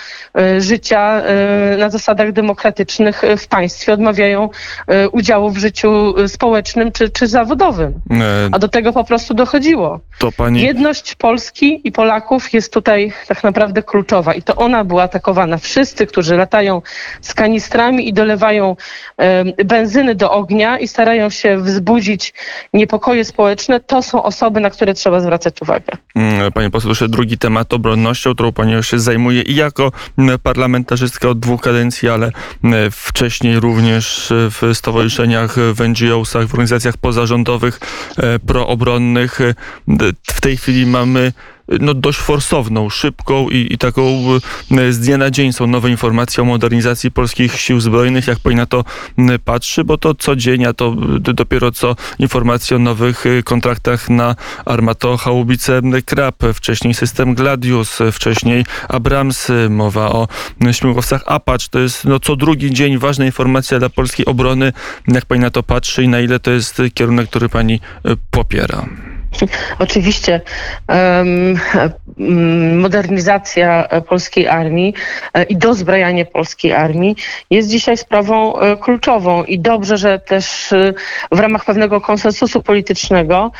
życia 0.58 1.22
na 1.78 1.90
zasadach 1.90 2.32
demokratycznych 2.32 3.22
w 3.38 3.46
państwie, 3.46 3.92
odmawiają 3.92 4.48
udziału 5.12 5.50
w 5.50 5.58
życiu 5.58 6.14
społecznym 6.28 6.92
czy, 6.92 7.10
czy 7.10 7.26
zawodowym. 7.26 8.00
A 8.52 8.58
do 8.58 8.68
tego 8.74 8.92
po 8.92 9.04
prostu 9.04 9.34
dochodziło. 9.34 10.00
Pani... 10.36 10.62
Jedność 10.62 11.14
Polski 11.14 11.80
i 11.84 11.92
Polaków 11.92 12.52
jest 12.52 12.72
tutaj 12.72 13.12
tak 13.28 13.44
naprawdę 13.44 13.82
kluczowa 13.82 14.34
i 14.34 14.42
to 14.42 14.56
ona 14.56 14.84
była 14.84 15.02
atakowana. 15.02 15.58
Wszyscy, 15.58 16.06
którzy 16.06 16.36
latają 16.36 16.82
z 17.20 17.34
kanistrami 17.34 18.08
i 18.08 18.12
dolewają 18.12 18.76
e, 19.18 19.64
benzyny 19.64 20.14
do 20.14 20.30
ognia 20.30 20.78
i 20.78 20.88
starają 20.88 21.30
się 21.30 21.58
wzbudzić 21.58 22.34
niepokoje 22.72 23.24
społeczne, 23.24 23.80
to 23.80 24.02
są 24.02 24.22
osoby, 24.22 24.60
na 24.60 24.70
które 24.70 24.94
trzeba 24.94 25.20
zwracać 25.20 25.62
uwagę. 25.62 25.92
Mm, 26.14 26.52
Panie 26.52 26.70
poseł, 26.70 26.88
jeszcze 26.88 27.08
drugi 27.08 27.38
temat 27.38 27.72
obronnością, 27.72 28.34
którą 28.34 28.52
Pani 28.52 28.82
się 28.82 28.98
zajmuje 28.98 29.42
i 29.42 29.54
jako 29.54 29.92
parlamentarzystka 30.42 31.28
od 31.28 31.38
dwóch 31.38 31.60
kadencji, 31.60 32.08
ale 32.08 32.30
wcześniej 32.90 33.60
również 33.60 34.32
w 34.50 34.70
stowarzyszeniach, 34.74 35.56
w 35.56 35.80
NGO-sach, 35.88 36.46
w 36.46 36.54
organizacjach 36.54 36.96
pozarządowych 36.96 37.80
e, 38.54 38.64
pro 38.64 38.66
obronnych. 38.66 39.38
W 40.22 40.40
tej 40.40 40.56
chwili 40.56 40.86
mamy 40.86 41.32
no, 41.68 41.94
dość 41.94 42.18
forsowną, 42.18 42.90
szybką 42.90 43.48
i, 43.48 43.66
i 43.70 43.78
taką 43.78 44.02
e, 44.70 44.92
z 44.92 45.00
dnia 45.00 45.18
na 45.18 45.30
dzień 45.30 45.52
są 45.52 45.66
nowe 45.66 45.90
informacje 45.90 46.42
o 46.42 46.46
modernizacji 46.46 47.10
polskich 47.10 47.60
sił 47.60 47.80
zbrojnych. 47.80 48.26
Jak 48.26 48.38
pani 48.38 48.56
na 48.56 48.66
to 48.66 48.84
patrzy, 49.44 49.84
bo 49.84 49.98
to 49.98 50.14
co 50.14 50.36
dzień, 50.36 50.64
a 50.64 50.72
to 50.72 50.96
dopiero 51.20 51.72
co 51.72 51.96
informacje 52.18 52.76
o 52.76 52.80
nowych 52.80 53.26
e, 53.26 53.42
kontraktach 53.42 54.08
na 54.08 54.36
armato 54.64 55.16
haubice 55.16 55.80
Krab, 56.06 56.36
wcześniej 56.54 56.94
system 56.94 57.34
Gladius, 57.34 57.98
wcześniej 58.12 58.64
Abrams, 58.88 59.48
mowa 59.70 60.08
o 60.10 60.28
śmigłowcach 60.72 61.22
Apache. 61.26 61.68
To 61.70 61.78
jest 61.78 62.04
no, 62.04 62.20
co 62.20 62.36
drugi 62.36 62.70
dzień 62.70 62.98
ważna 62.98 63.26
informacja 63.26 63.78
dla 63.78 63.88
polskiej 63.88 64.26
obrony. 64.26 64.72
Jak 65.08 65.24
pani 65.24 65.40
na 65.40 65.50
to 65.50 65.62
patrzy 65.62 66.02
i 66.02 66.08
na 66.08 66.20
ile 66.20 66.40
to 66.40 66.50
jest 66.50 66.82
kierunek, 66.94 67.28
który 67.28 67.48
pani 67.48 67.80
e, 68.04 68.16
popiera? 68.30 68.86
Oczywiście 69.78 70.40
modernizacja 72.74 73.88
polskiej 74.08 74.48
armii 74.48 74.94
e, 75.34 75.42
i 75.42 75.56
dozbrajanie 75.56 76.24
polskiej 76.24 76.72
armii 76.72 77.16
jest 77.50 77.68
dzisiaj 77.68 77.96
sprawą 77.96 78.58
e, 78.58 78.76
kluczową. 78.76 79.44
I 79.44 79.58
dobrze, 79.58 79.96
że 79.96 80.18
też 80.18 80.72
e, 80.72 80.94
w 81.32 81.38
ramach 81.40 81.64
pewnego 81.64 82.00
konsensusu 82.00 82.62
politycznego 82.62 83.52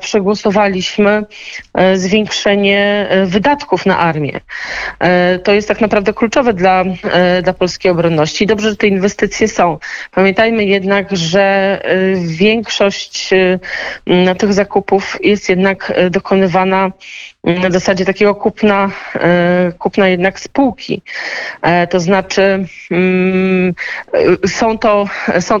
przegłosowaliśmy 0.00 1.24
zwiększenie 1.94 3.08
wydatków 3.26 3.86
na 3.86 3.98
armię. 3.98 4.40
To 5.44 5.52
jest 5.52 5.68
tak 5.68 5.80
naprawdę 5.80 6.12
kluczowe 6.12 6.52
dla, 6.52 6.84
dla 7.42 7.52
polskiej 7.52 7.92
obronności. 7.92 8.46
Dobrze, 8.46 8.70
że 8.70 8.76
te 8.76 8.86
inwestycje 8.86 9.48
są. 9.48 9.78
Pamiętajmy 10.10 10.64
jednak, 10.64 11.16
że 11.16 11.80
większość 12.26 13.30
tych 14.38 14.52
zakupów 14.52 15.18
jest 15.20 15.48
jednak 15.48 15.92
e, 15.94 16.10
dokonywana 16.10 16.90
na 17.44 17.70
zasadzie 17.70 18.04
takiego 18.04 18.34
kupna, 18.34 18.90
e, 19.14 19.72
kupna 19.78 20.08
jednak 20.08 20.40
spółki. 20.40 21.02
E, 21.62 21.86
to 21.86 22.00
znaczy 22.00 22.66
są 24.46 24.78
to, 24.78 25.04
są, 25.40 25.58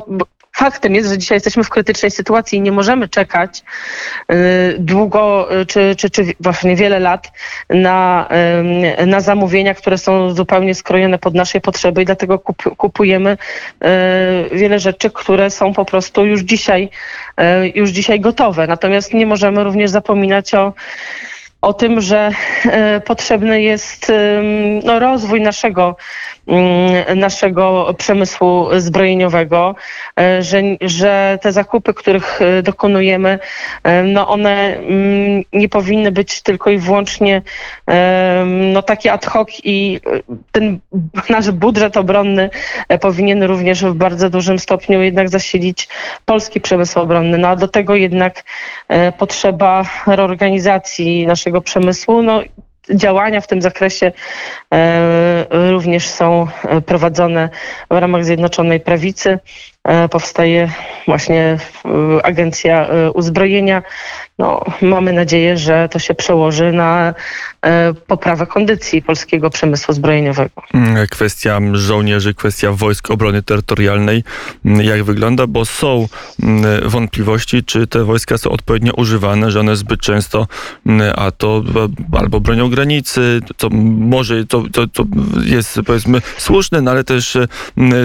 faktem 0.54 0.94
jest, 0.94 1.08
że 1.08 1.18
dzisiaj 1.18 1.36
jesteśmy 1.36 1.64
w 1.64 1.70
krytycznej 1.70 2.10
sytuacji 2.10 2.58
i 2.58 2.60
nie 2.60 2.72
możemy 2.72 3.08
czekać 3.08 3.62
długo 4.78 5.48
czy, 5.68 5.96
czy, 5.96 6.10
czy 6.10 6.24
właśnie 6.40 6.76
wiele 6.76 7.00
lat 7.00 7.32
na, 7.70 8.28
na 9.06 9.20
zamówienia, 9.20 9.74
które 9.74 9.98
są 9.98 10.34
zupełnie 10.34 10.74
skrojone 10.74 11.18
pod 11.18 11.34
nasze 11.34 11.60
potrzeby 11.60 12.02
i 12.02 12.04
dlatego 12.04 12.38
kupujemy 12.76 13.38
wiele 14.52 14.78
rzeczy, 14.78 15.10
które 15.10 15.50
są 15.50 15.72
po 15.72 15.84
prostu 15.84 16.26
już 16.26 16.40
dzisiaj, 16.40 16.90
już 17.74 17.90
dzisiaj 17.90 18.20
gotowe. 18.20 18.66
Natomiast 18.66 19.14
nie 19.14 19.26
możemy 19.26 19.64
również 19.64 19.90
zapominać 19.90 20.54
o 20.54 20.72
o 21.64 21.72
tym, 21.72 22.00
że 22.00 22.30
potrzebny 23.04 23.62
jest 23.62 24.12
no, 24.84 24.98
rozwój 24.98 25.40
naszego, 25.40 25.96
naszego 27.16 27.94
przemysłu 27.98 28.66
zbrojeniowego, 28.76 29.74
e, 30.20 30.42
że, 30.42 30.62
że 30.80 31.38
te 31.42 31.52
zakupy, 31.52 31.94
których 31.94 32.42
e, 32.42 32.62
dokonujemy, 32.62 33.38
no 34.04 34.28
one 34.28 34.76
mm, 34.76 35.42
nie 35.52 35.68
powinny 35.68 36.12
być 36.12 36.42
tylko 36.42 36.70
i 36.70 36.78
wyłącznie 36.78 37.42
no, 38.46 38.82
takie 38.82 39.12
ad 39.12 39.26
hoc 39.26 39.48
i 39.64 40.00
ten 40.52 40.78
nasz 41.30 41.50
budżet 41.50 41.96
obronny 41.96 42.50
powinien 43.00 43.42
również 43.42 43.84
w 43.84 43.94
bardzo 43.94 44.30
dużym 44.30 44.58
stopniu 44.58 45.02
jednak 45.02 45.28
zasilić 45.28 45.88
polski 46.24 46.60
przemysł 46.60 47.00
obronny. 47.00 47.38
No 47.38 47.48
a 47.48 47.56
do 47.56 47.68
tego 47.68 47.94
jednak 47.94 48.44
potrzeba 49.18 49.84
reorganizacji 50.06 51.26
naszego 51.26 51.60
przemysłu. 51.60 52.22
No, 52.22 52.42
działania 52.90 53.40
w 53.40 53.46
tym 53.46 53.62
zakresie 53.62 54.12
e, 54.74 55.46
również 55.50 56.08
są 56.08 56.46
e, 56.64 56.80
prowadzone 56.80 57.48
w 57.90 57.96
ramach 57.96 58.24
Zjednoczonej 58.24 58.80
Prawicy. 58.80 59.38
E, 59.84 60.08
powstaje 60.08 60.70
właśnie 61.06 61.58
Agencja 62.22 62.88
Uzbrojenia. 63.14 63.82
No, 64.38 64.64
mamy 64.82 65.12
nadzieję, 65.12 65.56
że 65.56 65.88
to 65.88 65.98
się 65.98 66.14
przełoży 66.14 66.72
na 66.72 67.14
poprawę 68.06 68.46
kondycji 68.46 69.02
polskiego 69.02 69.50
przemysłu 69.50 69.94
zbrojeniowego. 69.94 70.62
Mm, 70.74 71.06
kwestia 71.06 71.60
żołnierzy, 71.72 72.34
kwestia 72.34 72.72
wojsk 72.72 73.10
obrony 73.10 73.42
terytorialnej, 73.42 74.24
mm, 74.64 74.80
jak 74.80 75.04
wygląda, 75.04 75.46
bo 75.46 75.64
są 75.64 76.08
mm, 76.42 76.88
wątpliwości, 76.88 77.64
czy 77.64 77.86
te 77.86 78.04
wojska 78.04 78.38
są 78.38 78.50
odpowiednio 78.50 78.92
używane, 78.92 79.50
że 79.50 79.60
one 79.60 79.76
zbyt 79.76 80.00
często, 80.00 80.46
a 81.16 81.30
to 81.30 81.62
albo 82.12 82.40
bronią 82.40 82.70
granicy, 82.70 83.40
co 83.56 83.68
może 83.98 84.46
to, 84.46 84.62
to, 84.72 84.86
to 84.86 85.04
jest 85.44 85.80
powiedzmy 85.86 86.22
słuszne, 86.38 86.80
no 86.80 86.90
ale 86.90 87.04
też 87.04 87.38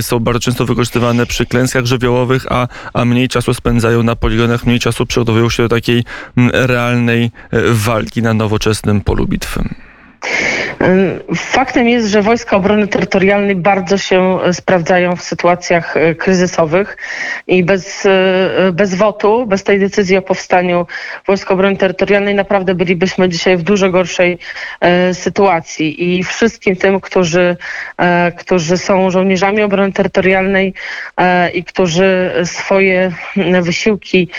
są 0.02 0.20
bardzo 0.20 0.39
często 0.39 0.65
wykorzystywane 0.65 1.26
przy 1.26 1.46
klęskach 1.46 1.69
żywiołowych, 1.88 2.46
a, 2.50 2.68
a 2.94 3.06
mniej 3.06 3.30
czasu 3.30 3.54
spędzają 3.54 4.04
na 4.04 4.16
poligonach, 4.16 4.66
mniej 4.66 4.80
czasu 4.80 5.06
przygotowują 5.06 5.50
się 5.50 5.64
do 5.64 5.70
takiej 5.70 6.04
realnej 6.52 7.24
e, 7.24 7.62
walki 7.72 8.22
na 8.22 8.34
nowoczesnym 8.34 9.02
polu 9.02 9.28
bitwy. 9.28 9.64
Faktem 11.36 11.90
jest, 11.90 12.08
że 12.08 12.22
Wojska 12.22 12.58
Obrony 12.58 12.88
Terytorialnej 12.88 13.56
bardzo 13.56 13.98
się 13.98 14.40
e, 14.42 14.54
sprawdzają 14.54 15.16
w 15.16 15.22
sytuacjach 15.22 15.98
e, 15.98 16.16
kryzysowych 16.16 16.98
i 17.48 17.64
bez, 17.64 18.06
e, 18.06 18.72
bez 18.74 18.96
wotu, 18.96 19.46
bez 19.46 19.64
tej 19.64 19.80
decyzji 19.80 20.18
o 20.18 20.22
powstaniu 20.22 20.88
Wojsk 21.28 21.52
Obrony 21.52 21.78
Terytorialnej 21.78 22.36
naprawdę 22.36 22.76
bylibyśmy 22.76 23.30
dzisiaj 23.30 23.58
w 23.58 23.64
dużo 23.64 23.90
gorszej 23.90 24.38
sytuacji. 25.14 26.18
I 26.18 26.24
wszystkim 26.24 26.76
tym, 26.76 27.02
którzy, 27.02 27.58
którzy 28.38 28.78
są 28.78 29.12
żołnierzami 29.12 29.62
obrony 29.62 29.94
terytorialnej 29.94 30.74
i 31.54 31.64
którzy 31.64 32.32
swoje 32.44 33.12
wysiłki 33.62 34.30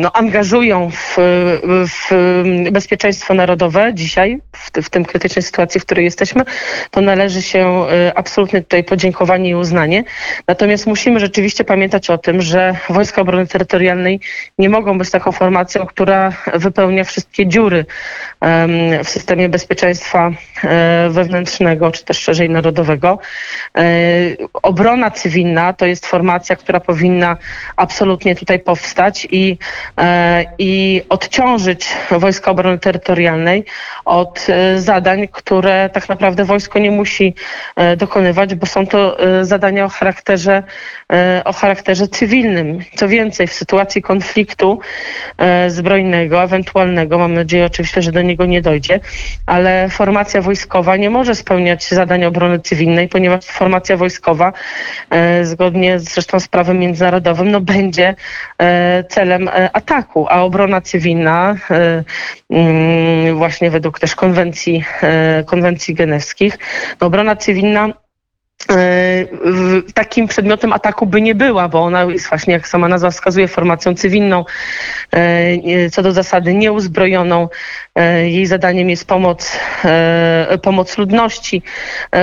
no, 0.00 0.12
angażują 0.12 0.90
w, 0.90 1.16
w 2.00 2.12
bezpieczeństwo 2.72 3.27
narodowe 3.34 3.94
dzisiaj, 3.94 4.38
w, 4.52 4.70
w 4.82 4.90
tym 4.90 5.04
krytycznej 5.04 5.42
sytuacji, 5.42 5.80
w 5.80 5.84
której 5.84 6.04
jesteśmy, 6.04 6.42
to 6.90 7.00
należy 7.00 7.42
się 7.42 7.86
y, 8.08 8.14
absolutnie 8.14 8.62
tutaj 8.62 8.84
podziękowanie 8.84 9.50
i 9.50 9.54
uznanie. 9.54 10.04
Natomiast 10.46 10.86
musimy 10.86 11.20
rzeczywiście 11.20 11.64
pamiętać 11.64 12.10
o 12.10 12.18
tym, 12.18 12.42
że 12.42 12.76
Wojska 12.88 13.22
Obrony 13.22 13.46
Terytorialnej 13.46 14.20
nie 14.58 14.68
mogą 14.68 14.98
być 14.98 15.10
taką 15.10 15.32
formacją, 15.32 15.86
która 15.86 16.32
wypełnia 16.54 17.04
wszystkie 17.04 17.46
dziury 17.46 17.84
w 19.04 19.08
systemie 19.08 19.48
bezpieczeństwa 19.48 20.30
e, 20.64 21.08
wewnętrznego, 21.10 21.90
czy 21.90 22.04
też 22.04 22.18
szerzej 22.18 22.50
narodowego. 22.50 23.18
E, 23.78 23.82
obrona 24.52 25.10
cywilna 25.10 25.72
to 25.72 25.86
jest 25.86 26.06
formacja, 26.06 26.56
która 26.56 26.80
powinna 26.80 27.36
absolutnie 27.76 28.36
tutaj 28.36 28.58
powstać 28.60 29.28
i, 29.30 29.58
e, 29.98 30.44
i 30.58 31.02
odciążyć 31.08 31.88
Wojska 32.10 32.50
Obrony 32.50 32.78
Terytorialnej 32.78 33.17
od 34.04 34.46
zadań, 34.76 35.28
które 35.32 35.90
tak 35.92 36.08
naprawdę 36.08 36.44
wojsko 36.44 36.78
nie 36.78 36.90
musi 36.90 37.34
dokonywać, 37.96 38.54
bo 38.54 38.66
są 38.66 38.86
to 38.86 39.16
zadania 39.42 39.84
o 39.84 39.88
charakterze, 39.88 40.62
o 41.44 41.52
charakterze 41.52 42.08
cywilnym. 42.08 42.78
Co 42.96 43.08
więcej, 43.08 43.46
w 43.46 43.52
sytuacji 43.52 44.02
konfliktu 44.02 44.80
zbrojnego, 45.68 46.42
ewentualnego, 46.42 47.18
mam 47.18 47.34
nadzieję 47.34 47.66
oczywiście, 47.66 48.02
że 48.02 48.12
do 48.12 48.22
niego 48.22 48.46
nie 48.46 48.62
dojdzie, 48.62 49.00
ale 49.46 49.88
formacja 49.88 50.42
wojskowa 50.42 50.96
nie 50.96 51.10
może 51.10 51.34
spełniać 51.34 51.88
zadań 51.88 52.24
obrony 52.24 52.60
cywilnej, 52.60 53.08
ponieważ 53.08 53.44
formacja 53.44 53.96
wojskowa, 53.96 54.52
e, 55.10 55.44
zgodnie 55.44 55.98
zresztą 55.98 56.40
z 56.40 56.48
prawem 56.48 56.78
międzynarodowym, 56.78 57.50
no, 57.50 57.60
będzie 57.60 58.14
e, 58.58 59.04
celem 59.08 59.48
e, 59.48 59.70
ataku, 59.72 60.26
a 60.30 60.42
obrona 60.42 60.80
cywilna, 60.80 61.56
mm, 61.70 62.04
właśnie 63.34 63.70
według 63.70 64.00
też 64.00 64.14
konwencji, 64.14 64.84
konwencji 65.46 65.94
genewskich, 65.94 66.58
no, 67.00 67.06
obrona 67.06 67.36
cywilna 67.36 67.88
E, 67.88 68.07
takim 69.94 70.28
przedmiotem 70.28 70.72
ataku 70.72 71.06
by 71.06 71.22
nie 71.22 71.34
była, 71.34 71.68
bo 71.68 71.82
ona 71.82 72.04
jest 72.04 72.28
właśnie, 72.28 72.52
jak 72.54 72.68
sama 72.68 72.88
nazwa 72.88 73.10
wskazuje, 73.10 73.48
formacją 73.48 73.94
cywilną, 73.94 74.44
e, 75.12 75.90
co 75.90 76.02
do 76.02 76.12
zasady 76.12 76.54
nieuzbrojoną. 76.54 77.48
E, 77.94 78.28
jej 78.28 78.46
zadaniem 78.46 78.90
jest 78.90 79.04
pomoc, 79.04 79.58
pomoc 80.62 80.98
ludności, 80.98 81.62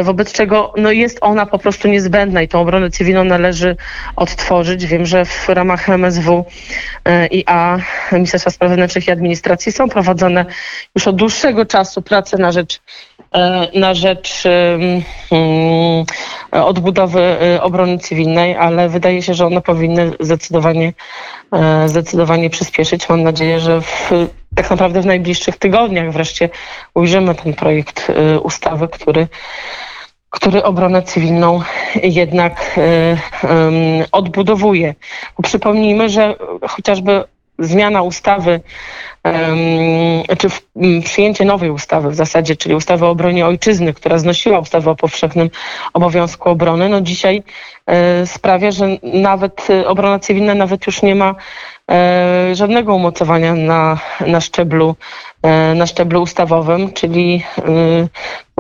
wobec 0.04 0.32
czego 0.32 0.74
no 0.78 0.92
jest 0.92 1.18
ona 1.22 1.46
po 1.46 1.60
prostu 1.60 1.88
niezbędna 1.88 2.42
i 2.42 2.48
tą 2.48 2.60
obronę 2.62 2.90
cywilną 2.90 3.24
należy 3.24 3.76
odtworzyć. 4.16 4.86
Wiem, 4.86 5.06
że 5.06 5.26
w 5.26 5.50
ramach 5.50 5.90
MSW 5.90 6.46
i 7.32 7.44
A 7.48 7.78
Ministerstwa 8.12 8.52
Spraw 8.52 8.70
Wewnętrznych 8.70 9.08
i 9.08 9.12
Administracji 9.12 9.72
są 9.72 9.90
prowadzone 9.90 10.46
już 10.96 11.08
od 11.08 11.16
dłuższego 11.16 11.66
czasu 11.66 12.02
prace 12.02 12.38
na 12.38 12.52
rzecz 12.52 12.82
na 13.74 13.94
rzecz 13.94 14.44
um, 15.32 15.96
odbudowy 16.52 17.38
y, 17.56 17.62
obrony 17.62 17.98
cywilnej, 17.98 18.56
ale 18.56 18.90
wydaje 18.90 19.22
się, 19.22 19.34
że 19.34 19.46
one 19.46 19.62
powinny 19.62 20.12
zdecydowanie, 20.20 20.94
e, 21.54 21.90
zdecydowanie 21.90 22.50
przyspieszyć. 22.50 23.10
Mam 23.10 23.24
nadzieję, 23.24 23.60
że 23.60 23.82
w, 23.82 24.12
tak 24.56 24.70
naprawdę 24.70 25.02
w 25.02 25.06
najbliższych 25.06 25.58
tygodniach 25.58 26.12
wreszcie 26.12 26.50
ujrzymy 26.94 27.36
ten 27.36 27.54
projekt 27.54 28.10
y, 28.10 28.40
ustawy, 28.40 28.88
który 28.88 29.28
który 30.30 30.64
obronę 30.64 31.02
cywilną 31.04 31.62
jednak 32.04 32.78
y, 32.78 33.18
odbudowuje. 34.12 34.96
Przypomnijmy, 35.44 36.10
że 36.10 36.36
chociażby 36.68 37.24
zmiana 37.60 38.02
ustawy, 38.02 38.62
czy 40.38 40.48
przyjęcie 41.04 41.46
nowej 41.46 41.70
ustawy 41.70 42.10
w 42.10 42.16
zasadzie, 42.16 42.56
czyli 42.56 42.76
ustawy 42.76 43.06
o 43.06 43.10
obronie 43.10 43.46
ojczyzny, 43.46 43.94
która 43.94 44.18
znosiła 44.18 44.60
ustawę 44.60 44.92
o 44.92 44.96
powszechnym 44.96 45.50
obowiązku 45.94 46.50
obrony, 46.50 46.90
no 46.90 47.02
dzisiaj 47.02 47.44
e, 47.86 48.28
sprawia, 48.28 48.72
że 48.72 48.88
nawet 49.04 49.68
e, 49.70 49.88
obrona 49.88 50.20
cywilna 50.20 50.56
nawet 50.56 50.88
już 50.88 51.02
nie 51.02 51.16
ma 51.16 51.36
e, 51.92 52.50
żadnego 52.54 52.96
umocowania 52.96 53.56
na, 53.56 54.00
na 54.28 54.42
szczeblu 54.42 54.96
na 55.76 55.88
szczeblu 55.88 56.22
ustawowym, 56.22 56.94
czyli 56.94 57.44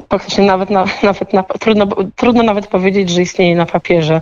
faktycznie 0.09 0.45
nawet, 0.45 0.69
na, 0.69 0.85
nawet 1.03 1.33
na, 1.33 1.43
trudno, 1.43 1.87
trudno 2.15 2.43
nawet 2.43 2.67
powiedzieć, 2.67 3.09
że 3.09 3.21
istnieje 3.21 3.55
na 3.55 3.65
papierze. 3.65 4.21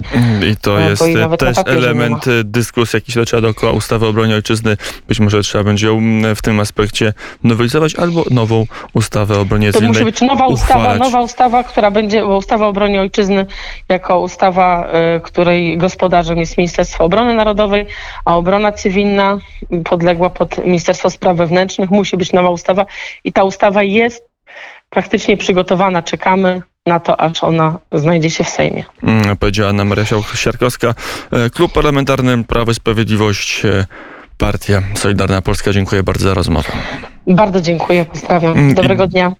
I 0.51 0.55
to 0.55 0.79
jest 0.79 1.03
też 1.39 1.57
element 1.65 2.25
dyskusji, 2.43 2.97
jaki 2.97 3.11
się 3.11 3.19
toczy 3.19 3.41
dookoła 3.41 3.71
ustawy 3.71 4.05
o 4.05 4.09
obronie 4.09 4.35
ojczyzny. 4.35 4.77
Być 5.07 5.19
może 5.19 5.41
trzeba 5.41 5.63
będzie 5.63 5.87
ją 5.87 5.97
mm, 5.97 6.35
w 6.35 6.41
tym 6.41 6.59
aspekcie 6.59 7.13
nowelizować 7.43 7.95
albo 7.95 8.23
nową 8.31 8.65
ustawę 8.93 9.37
o 9.37 9.41
obronie 9.41 9.71
to 9.71 9.79
cywilnej 9.79 9.99
To 9.99 10.05
musi 10.05 10.11
być 10.11 10.21
nowa 10.21 10.47
ustawa, 10.47 10.95
nowa 10.95 11.21
ustawa, 11.21 11.63
która 11.63 11.91
będzie, 11.91 12.21
bo 12.21 12.37
ustawa 12.37 12.65
o 12.65 12.69
obronie 12.69 13.01
ojczyzny 13.01 13.45
jako 13.89 14.19
ustawa, 14.19 14.87
y, 15.17 15.21
której 15.21 15.77
gospodarzem 15.77 16.37
jest 16.37 16.57
Ministerstwo 16.57 17.03
Obrony 17.03 17.35
Narodowej, 17.35 17.85
a 18.25 18.35
obrona 18.35 18.71
cywilna 18.71 19.37
podległa 19.83 20.29
pod 20.29 20.65
Ministerstwo 20.65 21.09
Spraw 21.09 21.37
Wewnętrznych. 21.37 21.91
Musi 21.91 22.17
być 22.17 22.33
nowa 22.33 22.49
ustawa 22.53 22.85
i 23.23 23.33
ta 23.33 23.43
ustawa 23.43 23.83
jest 23.83 24.23
praktycznie 24.89 25.37
przygotowana. 25.37 26.01
Czekamy 26.03 26.61
na 26.85 26.99
to, 26.99 27.21
aż 27.21 27.43
ona 27.43 27.79
znajdzie 27.91 28.29
się 28.29 28.43
w 28.43 28.49
Sejmie. 28.49 28.83
Mm, 29.03 29.37
Powiedziała 29.37 29.69
Anna 29.69 29.85
Maria 29.85 30.05
Siarkowska. 30.35 30.95
E, 31.31 31.49
Klub 31.49 31.73
Parlamentarny 31.73 32.43
Prawo 32.43 32.71
i 32.71 32.75
Sprawiedliwość, 32.75 33.65
e, 33.65 33.85
Partia 34.37 34.81
Solidarna 34.95 35.41
Polska. 35.41 35.71
Dziękuję 35.73 36.03
bardzo 36.03 36.23
za 36.27 36.33
rozmowę. 36.33 36.69
Bardzo 37.27 37.61
dziękuję, 37.61 38.05
pozdrawiam. 38.05 38.51
Mm, 38.51 38.71
i- 38.71 38.73
Dobrego 38.73 39.07
dnia. 39.07 39.31